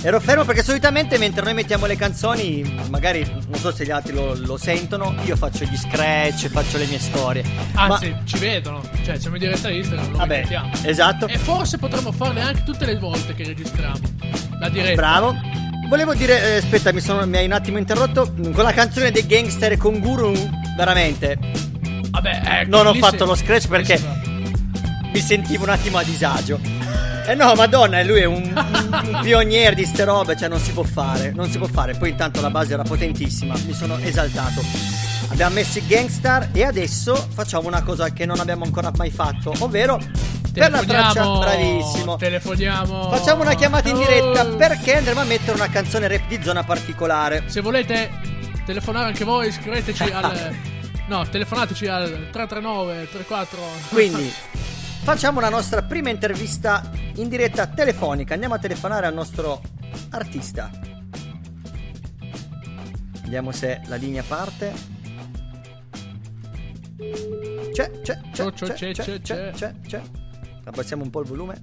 [0.00, 4.14] Ero fermo perché solitamente mentre noi mettiamo le canzoni, magari non so se gli altri
[4.14, 7.44] lo, lo sentono, io faccio gli scratch, faccio le mie storie.
[7.74, 8.80] Anzi, ci vedono.
[9.04, 10.70] Cioè, siamo in diretta Instagram, lo Vabbè, mettiamo.
[10.84, 11.26] esatto.
[11.26, 13.98] E forse potremmo farle anche tutte le volte che registriamo.
[14.58, 14.94] La diretta.
[14.94, 15.36] Bravo.
[15.90, 18.32] Volevo dire, eh, aspetta, mi, sono, mi hai un attimo interrotto.
[18.32, 20.32] Con la canzone dei gangster con Guru,
[20.74, 21.36] veramente.
[22.08, 24.00] Vabbè, ecco, non ho fatto si- lo scratch perché
[25.12, 26.78] mi sentivo un attimo a disagio.
[27.30, 30.82] Eh no, madonna, lui è un, un, pioniere di ste robe, cioè non si può
[30.82, 31.94] fare, non si può fare.
[31.94, 34.60] Poi intanto la base era potentissima, mi sono esaltato.
[35.28, 39.52] Abbiamo messo i gangstar e adesso facciamo una cosa che non abbiamo ancora mai fatto,
[39.60, 40.00] ovvero
[40.52, 42.16] per la traccia bravissimo.
[42.16, 43.10] Telefoniamo.
[43.10, 43.98] Facciamo una chiamata in Oh.
[44.00, 47.44] diretta perché andremo a mettere una canzone rap di zona particolare.
[47.46, 48.10] Se volete
[48.66, 50.56] telefonare anche voi, scriveteci al.
[51.10, 53.58] No, telefonateci al 339 34.
[53.88, 54.32] Quindi
[55.02, 58.34] facciamo la nostra prima intervista in diretta telefonica.
[58.34, 59.60] Andiamo a telefonare al nostro
[60.10, 60.70] artista.
[63.22, 64.72] Vediamo se la linea parte.
[67.72, 70.02] C'è, c'è, c'è, C'è, c'è, c'è, c'è, c'è, c'è.
[70.64, 71.60] Abbassiamo un po' il volume.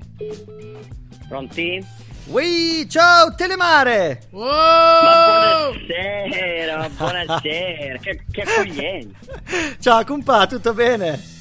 [1.28, 1.86] Pronti?
[2.28, 4.28] Ui, ciao Telemare!
[4.32, 9.42] Ma buonasera, buonasera, che, che accoglienza.
[9.80, 11.37] Ciao compa, tutto bene?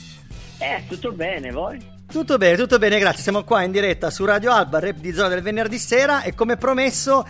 [0.59, 1.79] Eh, tutto bene, voi?
[2.11, 3.23] Tutto bene, tutto bene, grazie.
[3.23, 6.57] Siamo qua in diretta su Radio Alba, rap di zona del venerdì sera e come
[6.57, 7.27] promesso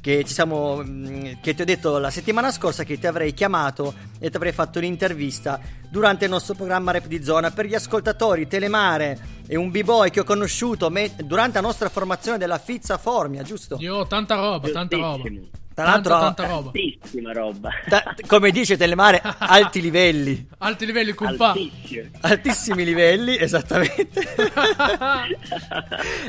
[0.00, 3.92] che ci siamo mh, che ti ho detto la settimana scorsa che ti avrei chiamato
[4.18, 8.46] e ti avrei fatto un'intervista durante il nostro programma Rap di zona per gli ascoltatori
[8.46, 13.42] Telemare e un b-boy che ho conosciuto me- durante la nostra formazione della Fizza Formia,
[13.42, 13.76] giusto?
[13.80, 15.28] Io tanta roba, tanta roba.
[15.80, 16.70] Tra l'altro tanta, roba.
[16.72, 17.70] Tantissima roba.
[17.88, 20.46] Ta- come dice Telemare, alti livelli.
[20.58, 21.54] Alti livelli, compa.
[22.20, 24.34] Altissimi livelli, esattamente.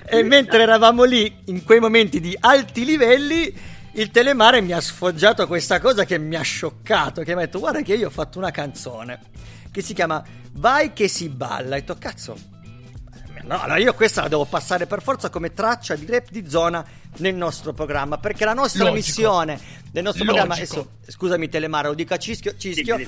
[0.08, 3.54] e mentre eravamo lì, in quei momenti di alti livelli,
[3.94, 7.24] il telemare mi ha sfoggiato questa cosa che mi ha scioccato.
[7.24, 9.20] Che mi ha detto: Guarda, che io ho fatto una canzone
[9.70, 11.76] che si chiama Vai che si balla.
[11.76, 12.38] E ho detto: Cazzo,
[13.52, 16.84] no, allora io questa la devo passare per forza come traccia di rap di zona
[17.18, 18.18] nel nostro programma.
[18.18, 18.96] Perché la nostra Logico.
[18.98, 19.60] missione
[19.92, 20.56] del nostro programma.
[20.56, 20.80] Logico.
[20.80, 22.56] adesso, scusami, Telemare, lo dico a Cischio.
[22.58, 23.00] Cischio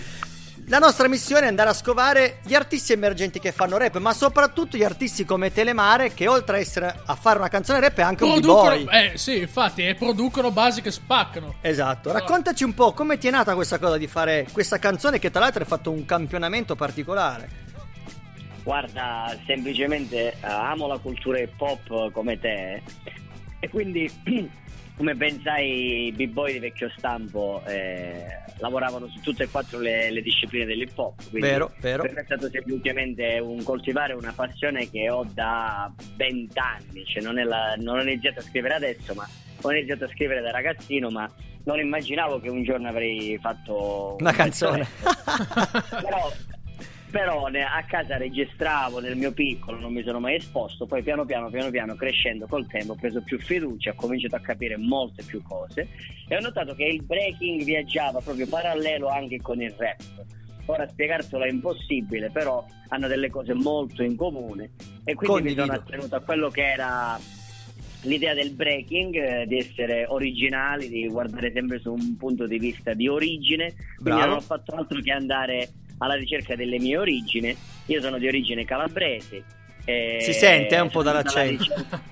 [0.68, 4.78] la nostra missione è andare a scovare gli artisti emergenti che fanno rap, ma soprattutto
[4.78, 8.24] gli artisti come Telemare, che oltre a essere a fare una canzone rap è anche
[8.24, 9.12] un Producono, b-boy.
[9.14, 11.56] eh sì, infatti, e producono basi che spaccano.
[11.60, 15.32] Esatto, raccontaci un po' come ti è nata questa cosa di fare questa canzone che
[15.32, 17.63] tra l'altro hai fatto un campionamento particolare.
[18.64, 22.82] Guarda, semplicemente eh, amo la cultura hip hop come te
[23.60, 24.10] e quindi,
[24.98, 28.26] come ben sai, i b-boy di vecchio stampo eh,
[28.60, 31.30] lavoravano su tutte e quattro le, le discipline dell'hip hop.
[31.32, 32.04] Vero, vero.
[32.04, 37.40] Per me è stato semplicemente un coltivare una passione che ho da vent'anni, cioè non,
[37.40, 39.28] è la- non ho iniziato a scrivere adesso, ma
[39.62, 41.30] ho iniziato a scrivere da ragazzino, ma
[41.66, 44.86] non immaginavo che un giorno avrei fatto Una canzone.
[45.02, 46.32] però, però
[47.50, 51.50] ne- a casa registravo nel mio piccolo, non mi sono mai esposto, poi piano piano,
[51.50, 55.42] piano piano, crescendo col tempo, ho preso più fiducia, ho cominciato a capire molte più
[55.44, 55.88] cose
[56.28, 60.02] e ho notato che il breaking viaggiava proprio parallelo anche con il rap.
[60.66, 64.72] Ora spiegartelo è impossibile, però hanno delle cose molto in comune
[65.04, 65.74] e quindi mi sono Condivido.
[65.74, 67.20] attenuto a quello che era
[68.04, 72.94] l'idea del breaking, eh, di essere originali, di guardare sempre su un punto di vista
[72.94, 74.26] di origine, quindi Bravo.
[74.26, 77.56] non ho fatto altro che andare alla ricerca delle mie origini.
[77.88, 79.44] Io sono di origine calabrese.
[79.86, 81.64] e Si sente, eh, un po' dall'accento.
[81.64, 82.12] ricerca-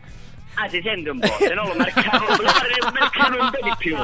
[0.56, 3.96] Ah, si sente un po', se no lo marcavo, lo marcavo un po' di più.
[3.96, 4.04] Lo,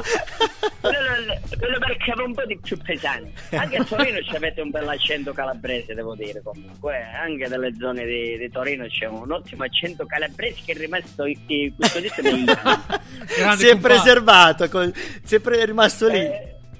[0.90, 3.32] lo- marcavo un po' di più pesante.
[3.54, 6.96] Anche a Torino ci avete un bell'accento calabrese, devo dire comunque.
[6.96, 7.16] eh.
[7.18, 11.72] Anche dalle zone di, di Torino c'è un ottimo accento calabrese che è rimasto eh,
[11.76, 13.56] custodito negli anni.
[13.58, 16.26] si è preservato, col- sempre è rimasto lì.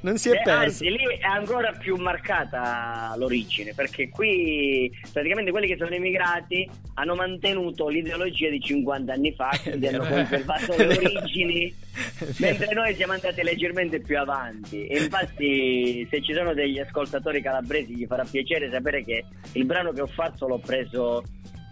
[0.00, 0.60] Non si è Eh, perso.
[0.60, 7.14] Anzi, lì è ancora più marcata l'origine, perché qui praticamente quelli che sono emigrati hanno
[7.14, 11.74] mantenuto l'ideologia di 50 anni fa, quindi hanno conservato le origini,
[12.38, 14.86] mentre noi siamo andati leggermente più avanti.
[14.86, 19.92] E infatti, se ci sono degli ascoltatori calabresi, gli farà piacere sapere che il brano
[19.92, 21.22] che ho fatto l'ho preso.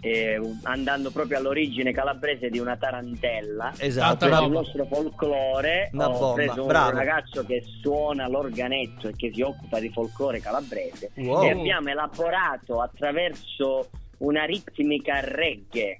[0.07, 4.17] Eh, andando proprio all'origine calabrese di una tarantella Esatto.
[4.17, 4.53] per Tanta il roba.
[4.59, 6.97] nostro folklore Una ho bomba, preso un bravo.
[6.97, 11.43] ragazzo che suona l'organetto e che si occupa di folklore calabrese Wow.
[11.43, 13.89] e abbiamo elaborato attraverso
[14.19, 15.99] una ritmica reggae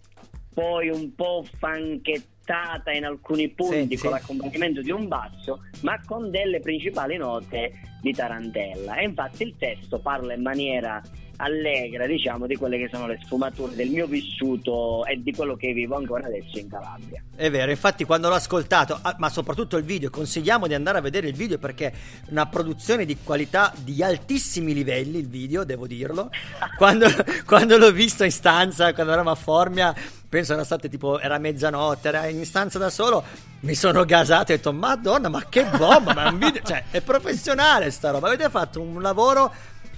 [0.54, 4.17] poi un po' fanchettata in alcuni punti Senti, con sì.
[4.20, 10.00] l'accompagnamento di un basso ma con delle principali note di tarantella e infatti il testo
[10.00, 11.02] parla in maniera
[11.38, 15.71] allegra diciamo di quelle che sono le sfumature del mio vissuto e di quello che
[15.73, 19.84] vivo ancora adesso in Calabria È vero, infatti quando l'ho ascoltato, ah, ma soprattutto il
[19.84, 21.93] video, consigliamo di andare a vedere il video perché è
[22.30, 26.30] una produzione di qualità di altissimi livelli, il video, devo dirlo.
[26.78, 27.08] Quando,
[27.45, 29.95] quando l'ho visto in stanza, quando eravamo a Formia,
[30.30, 33.23] penso era state tipo, era mezzanotte, era in stanza da solo,
[33.62, 36.84] mi sono gasato e ho detto, madonna, ma che bomba, ma è un video, cioè
[36.91, 39.52] è professionale sta roba, avete fatto un lavoro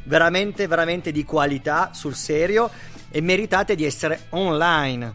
[0.10, 2.69] veramente, veramente di qualità, sul serio,
[3.12, 5.13] e meritate di essere online.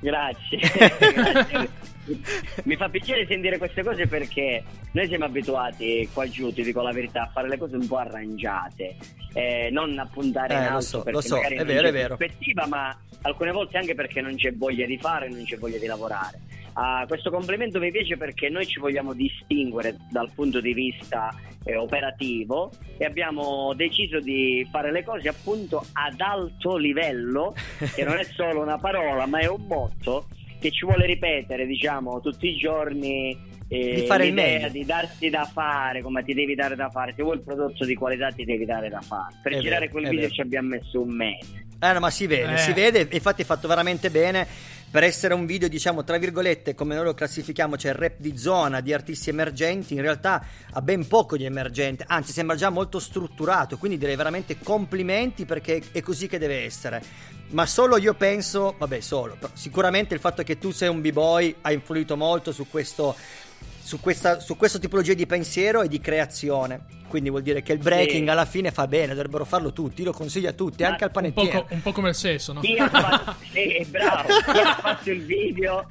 [0.00, 0.58] Grazie.
[0.98, 1.84] Grazie.
[2.64, 6.92] Mi fa piacere sentire queste cose perché noi siamo abituati qua giù, ti dico la
[6.92, 8.94] verità, a fare le cose un po' arrangiate,
[9.34, 11.88] eh, non a puntare Eh, in alto so, perché so, magari è non vero, c'è
[11.88, 12.16] è vero.
[12.16, 15.86] prospettiva, ma alcune volte anche perché non c'è voglia di fare, non c'è voglia di
[15.86, 16.40] lavorare.
[16.78, 21.34] Ah, questo complimento mi piace perché noi ci vogliamo distinguere dal punto di vista
[21.64, 27.54] eh, operativo e abbiamo deciso di fare le cose appunto ad alto livello,
[27.94, 30.26] che non è solo una parola ma è un motto
[30.60, 34.68] che ci vuole ripetere diciamo tutti i giorni eh, Di fare il l'idea meglio.
[34.68, 37.94] di darsi da fare come ti devi dare da fare se vuoi il prodotto di
[37.94, 40.32] qualità ti devi dare da fare per È girare vero, quel video vero.
[40.34, 42.58] ci abbiamo messo un mese Eh, no, ma si vede, Eh.
[42.58, 44.46] si vede, infatti è fatto veramente bene
[44.90, 48.80] per essere un video, diciamo, tra virgolette, come noi lo classifichiamo, cioè rap di zona,
[48.80, 53.76] di artisti emergenti, in realtà ha ben poco di emergente, anzi sembra già molto strutturato,
[53.76, 57.02] quindi direi veramente complimenti perché è così che deve essere.
[57.48, 61.56] Ma solo io penso, vabbè solo, però sicuramente il fatto che tu sei un b-boy
[61.62, 63.44] ha influito molto su questo...
[63.86, 66.86] Su questa, su questa tipologia di pensiero e di creazione.
[67.06, 68.28] Quindi vuol dire che il breaking Sì.
[68.30, 70.02] alla fine fa bene, dovrebbero farlo tutti.
[70.02, 71.66] Lo consiglio a tutti, Ma anche al Un po', panettiere.
[71.68, 72.60] co- un po' come il sesso, no?
[72.62, 75.86] chi ha fatto, sì, bravo, chi ha fatto il video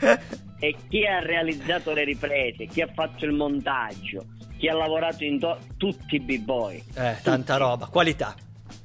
[0.59, 4.25] e chi ha realizzato le riprese, chi ha fatto il montaggio,
[4.57, 6.83] chi ha lavorato in to- tutti i b-boy.
[6.95, 8.35] Eh, tanta roba, qualità,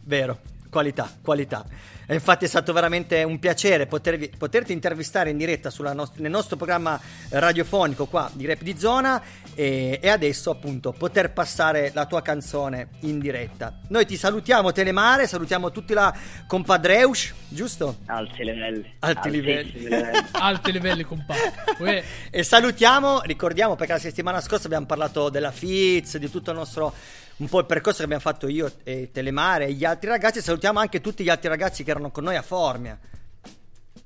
[0.04, 0.38] vero,
[0.70, 1.64] qualità, qualità.
[2.10, 6.32] E infatti è stato veramente un piacere potervi- poterti intervistare in diretta sulla nost- nel
[6.32, 9.22] nostro programma radiofonico qua di Rap di Zona
[9.54, 13.78] e, e adesso appunto poter passare la tua canzone in diretta.
[13.90, 16.12] Noi ti salutiamo Telemare, salutiamo tutti la
[16.48, 17.98] compadreus, giusto?
[18.06, 18.92] Alti livelli.
[18.98, 19.72] Alti Altissimi livelli.
[19.78, 20.26] livelli.
[20.32, 21.52] Alti livelli, compadre.
[21.78, 22.04] Uè.
[22.28, 26.92] E salutiamo, ricordiamo perché la settimana scorsa abbiamo parlato della Fiz, di tutto il nostro
[27.40, 30.40] un po' il percorso che abbiamo fatto io e Telemare e gli altri ragazzi.
[30.40, 32.98] Salutiamo anche tutti gli altri ragazzi che erano con noi a Formia.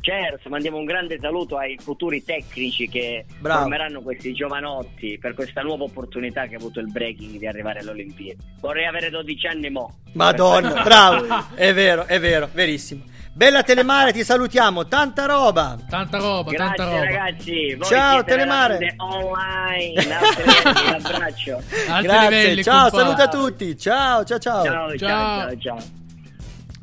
[0.00, 3.60] Certo, mandiamo un grande saluto ai futuri tecnici che Bravo.
[3.60, 7.90] formeranno questi giovanotti per questa nuova opportunità che ha avuto il breaking di arrivare alle
[7.90, 8.38] Olimpiadi.
[8.60, 10.00] Vorrei avere 12 anni mo.
[10.12, 13.04] Madonna, bravo, è vero, è vero, verissimo.
[13.36, 15.76] Bella Telemare, ti salutiamo, tanta roba.
[15.88, 17.04] Tanta roba, Grazie tanta roba.
[17.04, 18.94] ragazzi, voi Ciao, Telemare.
[18.96, 20.04] online.
[20.06, 21.62] Un abbraccio.
[22.00, 23.00] Grazie, livelli, ciao, compadre.
[23.00, 23.76] saluta a tutti.
[23.76, 24.64] Ciao, ciao, ciao.
[24.64, 26.03] Ciao, ciao, ciao, ciao.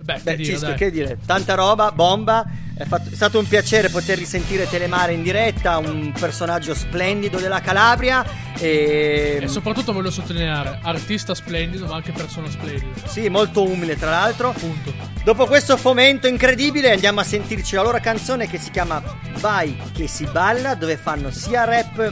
[0.03, 0.75] Beh, Beh, che dire, Cisco, dai.
[0.77, 2.45] che dire, tanta roba, bomba.
[2.75, 7.61] È, fatto- è stato un piacere poter risentire Telemare in diretta, un personaggio splendido della
[7.61, 8.25] Calabria.
[8.57, 13.07] E, E soprattutto voglio sottolineare, artista splendido, ma anche persona splendida.
[13.07, 14.51] Sì, molto umile tra l'altro.
[14.57, 14.93] Punto.
[15.23, 19.01] Dopo questo fomento incredibile andiamo a sentirci la loro canzone che si chiama
[19.39, 22.11] Vai che si balla, dove fanno sia rap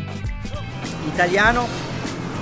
[1.07, 1.67] italiano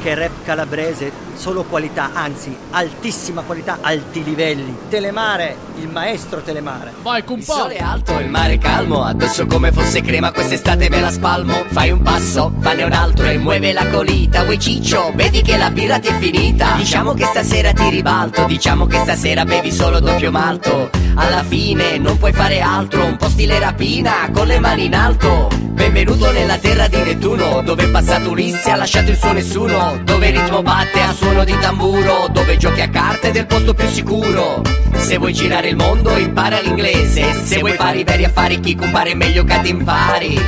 [0.02, 4.76] che rap calabrese, solo qualità, anzi altissima qualità, alti livelli.
[4.90, 6.94] Telemare, il maestro Telemare.
[7.02, 7.62] Vai, Il compadre.
[7.62, 11.64] sole è alto, il mare calmo, addosso come fosse crema, quest'estate me la spalmo.
[11.68, 14.44] Fai un passo, fanne un altro e muove la colita.
[14.44, 16.74] Uè ciccio, vedi che la birra ti è finita.
[16.76, 20.90] Diciamo che stasera ti ribalto, diciamo che stasera bevi solo doppio malto.
[21.16, 25.50] Alla fine non puoi fare altro, un po' stile rapina, con le mani in alto.
[25.78, 29.97] Benvenuto nella terra di Nettuno, dove è passato Ulisse ha lasciato il suo nessuno.
[30.04, 33.88] Dove il ritmo batte a suono di tamburo, dove giochi a carte del posto più
[33.88, 34.62] sicuro.
[34.96, 39.14] Se vuoi girare il mondo impara l'inglese, se vuoi fare i veri affari chi compare
[39.16, 40.40] meglio che ti impari.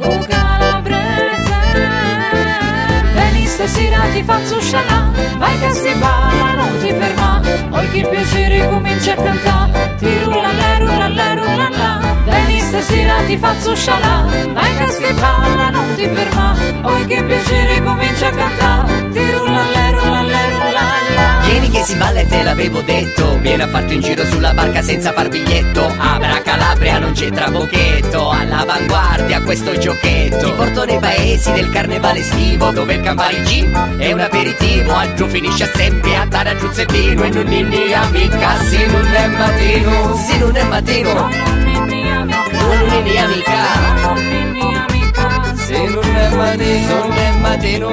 [0.00, 1.56] Oh calabrese.
[3.12, 7.40] Vieni stasera ti faccio scialà Vai che si balla non ti ferma.
[7.70, 9.94] Poi che piacere comincia a cantare.
[9.98, 10.48] Ti rulla
[12.68, 14.24] stasera ti faccio scialà.
[14.52, 19.62] Vai che si balla non ti ferma Poi che piacere comincia a cantare Ti rulla
[19.72, 20.80] le rulla le rulla
[21.14, 21.46] la.
[21.46, 23.38] Vieni che si balla e te l'avevo detto.
[23.40, 25.92] Vieni a farti un giro sulla barca senza far biglietto.
[25.96, 30.44] Abra Calabria non c'entra bocchetto All'avanguardia questo giochetto.
[30.44, 34.92] Ti porto nei paesi del carnevale estivo Dove il Campari Gin è un aperitivo.
[34.92, 40.14] A giù finisce sempre a tara giù e non ninni amica se non è mattino
[40.14, 41.67] Se non è mattino
[42.52, 43.98] Non ninni amica.
[45.54, 47.90] Se non è mattino Non è mattino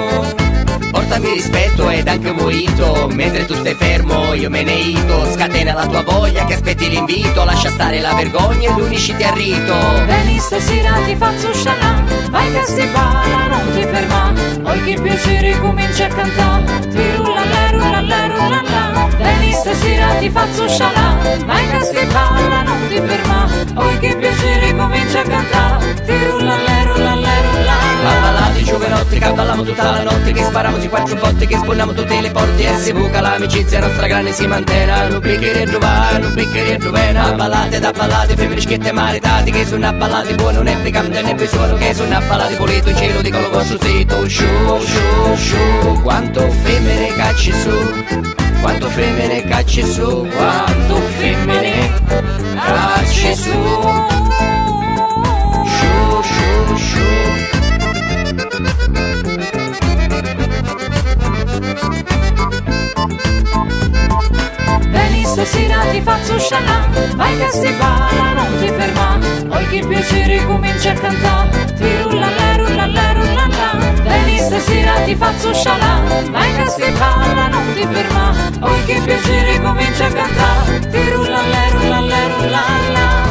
[0.91, 5.73] Portami rispetto ed anche un mojito Mentre tu stai fermo io me ne ito Scatena
[5.73, 7.43] la tua voglia che aspetti l'invito.
[7.43, 9.75] Lascia stare la vergogna ed unisciti al rito.
[10.05, 14.33] Vieni stasera ti faccio scialà Vai che si balla non ti ferma.
[14.61, 20.29] Poi che piacere comincia a cantare Ti rulla le rulla le la Vieni stasera ti
[20.29, 23.47] faccio scialà Vai che si balla non ti ferma.
[23.73, 25.93] Poi che piacere comincia a cantare?
[25.93, 26.84] Ti rulla le
[28.09, 31.93] ballata i giovanotti Che balliamo tutta la notte Che spariamo sui quattro botte Che sponiamo
[31.93, 36.17] tutte le porte E se buca l'amicizia nostra grande si mantena Non bicchieri e giovane,
[36.19, 40.77] non bicchieri e giovena Ballate da ballate, femminischette maritati Che sono ballati buoni, non è
[40.81, 44.45] picante né bisogno Che sono ballati pulito in cielo dicono vostro zitto Sciù,
[44.79, 48.33] sciù, sciù Quanto femmine cacci su
[48.65, 51.91] quanto femmine cacci su, quanto femmine
[52.55, 53.51] cacci su.
[55.65, 57.54] Sciù, sciù, sciù.
[65.35, 69.19] Stasera ti faccio scialà Vai che si balla, non ti ferma.
[69.49, 71.73] Poi che piacere comincia a cantare.
[71.73, 74.01] Ti rulla la rulla la rulla la.
[74.01, 78.33] Vieni stasera ti faccio scialà Vai che si balla, non ti ferma.
[78.61, 80.79] Poi che piacere comincia a cantare.
[80.79, 82.61] Ti rulla la rulla la rulla
[82.93, 83.23] la.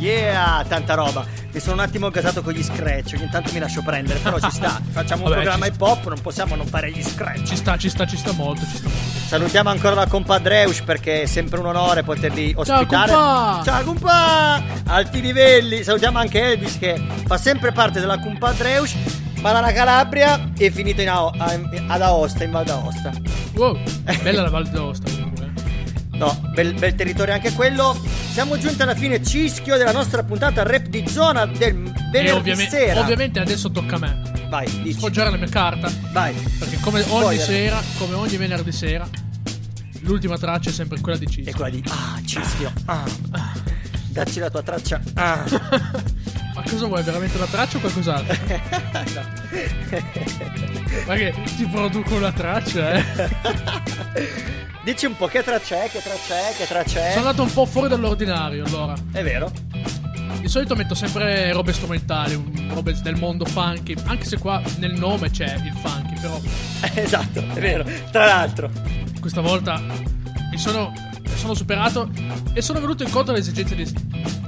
[0.00, 1.43] Yeah, tanta roba.
[1.54, 4.50] Mi sono un attimo gasato con gli scratch, ogni tanto mi lascio prendere, però ci
[4.50, 4.80] sta.
[4.90, 7.44] Facciamo un Vabbè, programma ci hip hop, non possiamo non fare gli scratch.
[7.44, 9.02] Ci sta, ci sta, ci sta molto, ci sta molto.
[9.28, 13.12] Salutiamo ancora la compadreush perché è sempre un onore poterli ospitare.
[13.12, 13.60] compa!
[13.64, 14.62] Ciao compa!
[14.88, 15.84] Alti livelli.
[15.84, 18.94] Salutiamo anche Elvis che fa sempre parte della compadreush.
[19.40, 21.30] Ma la Calabria è finito in a-
[21.86, 23.12] ad Aosta, in Val d'Aosta.
[23.54, 23.78] Wow,
[24.22, 25.08] bella la Val d'Aosta.
[26.16, 27.98] No, bel, bel territorio anche quello.
[28.32, 32.76] Siamo giunti alla fine cischio della nostra puntata rap di zona del E venerdì ovviamente,
[32.78, 33.00] sera.
[33.00, 34.22] ovviamente adesso tocca a me.
[34.48, 34.98] Vai, dici.
[34.98, 35.90] Sfoggiare la mia carta.
[36.12, 36.34] Vai.
[36.58, 37.08] Perché come ogni
[37.38, 37.44] Spoiler.
[37.46, 39.08] sera, come ogni venerdì sera,
[40.00, 41.50] l'ultima traccia è sempre quella di Cischio.
[41.50, 42.72] E quella di Ah, cischio.
[42.84, 43.04] Ah.
[44.08, 45.00] Dacci la tua traccia.
[45.14, 45.44] Ah.
[46.54, 47.02] Ma cosa vuoi?
[47.02, 48.36] Veramente la traccia o qualcos'altro?
[51.06, 53.04] Ma che ti produco una traccia, eh?
[54.84, 57.12] Dici un po' che traccia è, che traccia è, che traccia è.
[57.12, 58.94] Sono andato un po' fuori dall'ordinario allora.
[59.12, 59.50] È vero?
[60.40, 65.30] Di solito metto sempre robe strumentali, robe del mondo funky, anche se qua nel nome
[65.30, 66.38] c'è il funky, però
[66.94, 67.84] esatto, è vero.
[68.10, 68.70] Tra l'altro.
[69.20, 69.80] questa volta
[70.50, 70.92] mi sono,
[71.22, 72.10] mi sono superato
[72.52, 73.90] e sono venuto incontro alle esigenze di,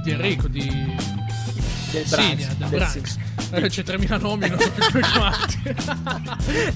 [0.03, 1.15] di Enrico, di
[1.91, 3.15] Del del del Branx.
[3.51, 5.75] Eh, C'è 3.000 nomi, non so più come chiamarti.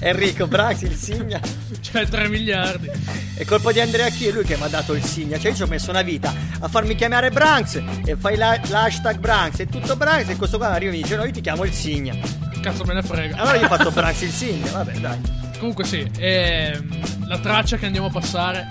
[0.00, 1.38] Enrico Brax, il Signa.
[1.80, 2.88] C'è 3 miliardi.
[3.34, 5.38] È colpa di Andrea Chi, è lui che mi ha dato il Signa.
[5.38, 9.18] Cioè, io ci ho messo una vita a farmi chiamare Branx e fai la- l'hashtag
[9.18, 10.28] Branx e tutto Branx.
[10.30, 12.16] E questo qua arriva e mi dice: No, io ti chiamo il Signa.
[12.62, 13.36] Cazzo me ne frega.
[13.36, 14.70] Allora io ho fatto Branx il Signa.
[14.70, 15.20] Vabbè, dai.
[15.58, 18.68] Comunque sì, ehm, la traccia che andiamo a passare.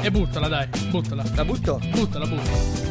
[0.00, 1.22] E buttala, dai, buttala.
[1.36, 1.80] La butto?
[1.90, 2.81] Buttala, buttala.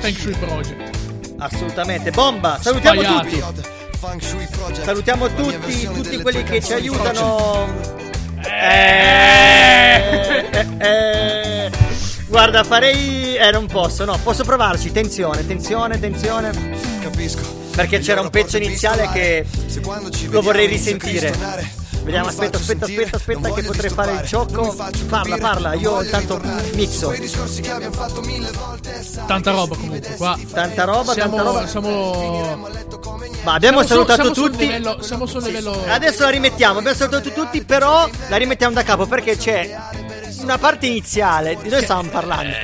[0.00, 0.98] Feng Shui Project.
[1.38, 2.10] Assolutamente.
[2.10, 2.58] Bomba!
[2.60, 3.28] Salutiamo Sbagliato.
[3.28, 3.42] tutti.
[4.82, 7.68] Salutiamo tutti, tutti quelli che ci aiutano.
[8.42, 9.96] Eh,
[10.50, 11.70] eh, eh.
[12.26, 13.36] Guarda, farei.
[13.36, 14.90] Eh, non posso, no, posso provarci.
[14.90, 16.50] Tensione, tensione, tensione.
[17.02, 17.42] Capisco.
[17.74, 19.44] Perché c'era un pezzo iniziale che
[20.30, 21.34] lo vorrei risentire.
[22.02, 24.74] Vediamo, aspetta, aspetta, aspetta, aspetta, che potrei fare il ciocco.
[25.08, 26.40] Parla, parla, io intanto
[26.74, 27.12] mixo.
[29.26, 30.38] Tanta roba comunque qua.
[30.52, 31.66] Tanta roba, siamo, tanta roba.
[31.66, 32.68] Siamo.
[33.42, 34.66] Ma abbiamo siamo su- salutato sul tutti.
[34.66, 35.84] livello- siamo sul livello.
[35.88, 39.76] Adesso la rimettiamo, abbiamo salutato tutti, però la rimettiamo da capo perché c'è
[40.42, 42.54] una parte iniziale di noi stavamo parlando.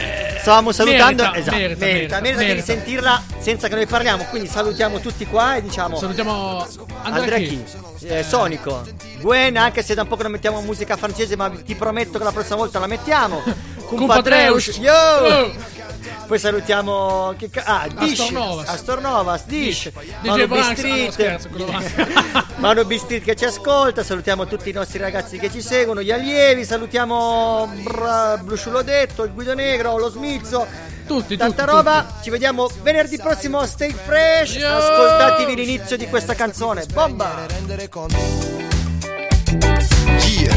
[0.41, 4.24] Stavamo salutando, merita, esatto, merita, merita, merita, merita di sentirla senza che noi parliamo.
[4.24, 6.64] Quindi salutiamo tutti qua e diciamo Salutiamo
[7.03, 7.64] Andrea Andrea Chi.
[7.99, 8.82] Chi, eh, Sonico,
[9.20, 12.24] Gwen, anche se da un po' che non mettiamo musica francese, ma ti prometto che
[12.24, 13.42] la prossima volta la mettiamo.
[13.86, 14.78] Compatreush.
[14.78, 14.92] yo!
[14.92, 15.52] Oh.
[16.26, 18.68] Poi salutiamo che ca- ah, Dish, Astornovas.
[18.68, 22.44] Astornovas, Dish, DJ Mano B Branx, no, Street, scherzo, quello là.
[22.56, 26.10] Mano B Street che ci ascolta, salutiamo tutti i nostri ragazzi che ci seguono, gli
[26.10, 30.66] allievi, salutiamo Bra- Blusciulo Detto, il Guido Negro, lo Smizzo,
[31.06, 32.18] tutti, tanta tutti, roba.
[32.20, 34.56] Ci vediamo venerdì prossimo a Stay Fresh.
[34.56, 36.86] Ascoltatevi l'inizio di questa canzone.
[36.92, 37.46] Bomba!
[39.49, 40.53] Yeah.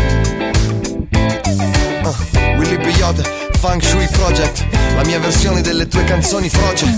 [2.04, 3.24] Uh, Willy Peyote,
[3.60, 4.66] Feng Shui Project,
[4.96, 6.96] la mia versione delle tue canzoni froce.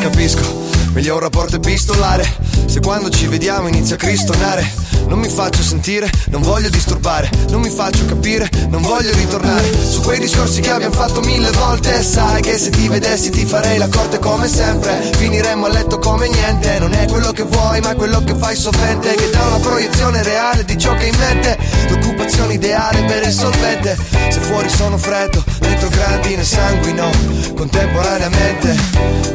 [0.00, 2.47] Capisco, meglio un rapporto epistolare.
[2.66, 4.86] Se quando ci vediamo inizia a cristonare.
[5.08, 7.30] Non mi faccio sentire, non voglio disturbare.
[7.48, 9.66] Non mi faccio capire, non voglio ritornare.
[9.82, 12.02] Su quei discorsi che abbiamo fatto mille volte.
[12.02, 15.10] Sai che se ti vedessi ti farei la corte come sempre.
[15.16, 16.78] Finiremmo a letto come niente.
[16.78, 19.14] Non è quello che vuoi, ma è quello che fai sovente.
[19.14, 21.58] Che dà una proiezione reale di ciò che hai in mente.
[21.88, 23.96] L'occupazione ideale per il solvente.
[24.28, 27.10] Se fuori sono freddo, dentro grandine sanguino.
[27.56, 28.76] Contemporaneamente.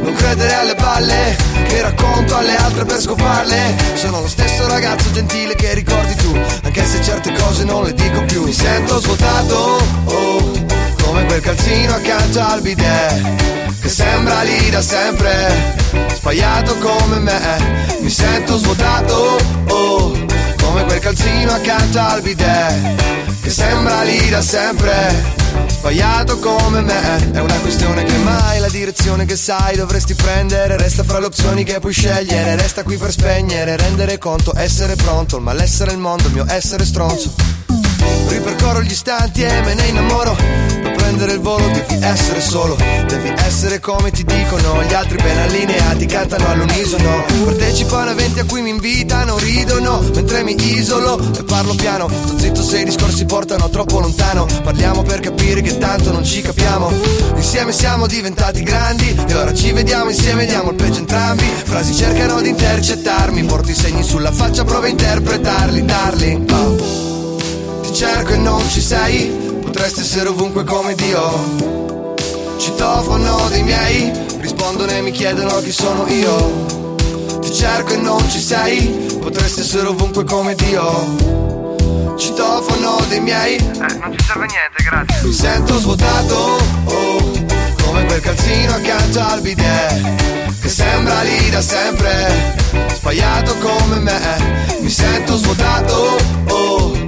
[0.02, 3.76] Non credere alle balle che racconto alle altre per scoparle.
[3.94, 6.36] Sono lo stesso ragazzo gentile che ricordi tu.
[6.62, 8.44] Anche se certe cose non le dico più.
[8.44, 10.52] Mi sento svuotato, oh
[11.02, 15.76] Come quel calzino accanto al bidet Che sembra lì da sempre
[16.14, 17.98] Sbagliato come me.
[18.00, 19.38] Mi sento svuotato,
[19.68, 20.12] oh
[20.60, 25.42] Come quel calzino accanto al bidet Che sembra lì da sempre
[25.84, 27.30] Sbagliato come me.
[27.30, 30.78] È una questione che mai la direzione che sai dovresti prendere.
[30.78, 32.56] Resta fra le opzioni che puoi scegliere.
[32.56, 35.36] Resta qui per spegnere, rendere conto, essere pronto.
[35.36, 37.63] Il malessere il mondo, il mio essere stronzo
[38.28, 40.34] Ripercorro gli istanti e me ne innamoro.
[40.34, 42.76] Per prendere il volo devi essere solo.
[43.06, 44.82] Devi essere come ti dicono.
[44.82, 47.24] Gli altri ben allineati cantano all'unisono.
[47.44, 52.08] Partecipano a eventi a cui mi invitano Ridono mentre mi isolo e parlo piano.
[52.08, 54.46] Sto zitto se i discorsi portano troppo lontano.
[54.62, 56.90] Parliamo per capire che tanto non ci capiamo.
[57.36, 61.44] Insieme siamo diventati grandi E ora ci vediamo insieme, diamo il peggio entrambi.
[61.44, 67.13] Frasi cercano di intercettarmi Porto i segni sulla faccia, prova a interpretarli Darling, oh
[67.94, 69.28] cerco e non ci sei.
[69.62, 72.14] Potresti essere ovunque come Dio.
[72.56, 76.96] Citofono dei miei Rispondono e mi chiedono chi sono io.
[77.40, 82.16] Ti cerco e non ci sei Potresti essere ovunque come Dio.
[82.16, 83.56] Citofono dei miei.
[83.56, 85.26] Eh, non ci serve niente, grazie.
[85.26, 87.32] Mi sento svuotato, oh
[87.84, 92.54] Come quel calzino accanto al bidet Che sembra lì da sempre
[92.94, 94.78] Sbagliato come me.
[94.80, 96.16] Mi sento svuotato,
[96.48, 97.03] oh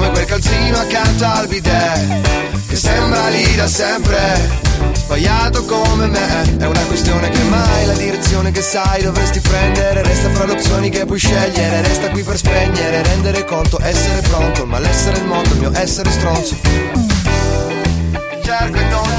[0.00, 6.56] come quel calzino accanto al bidet Che sembra lì da sempre Sbagliato come me.
[6.56, 10.02] È una questione che mai la direzione che sai dovresti prendere.
[10.02, 14.62] Resta fra le opzioni che puoi scegliere Resta qui per spegnere Rendere conto, essere pronto
[14.62, 16.56] Il malessere il mondo, il mio essere stronzo.
[18.42, 19.09] Cerco e non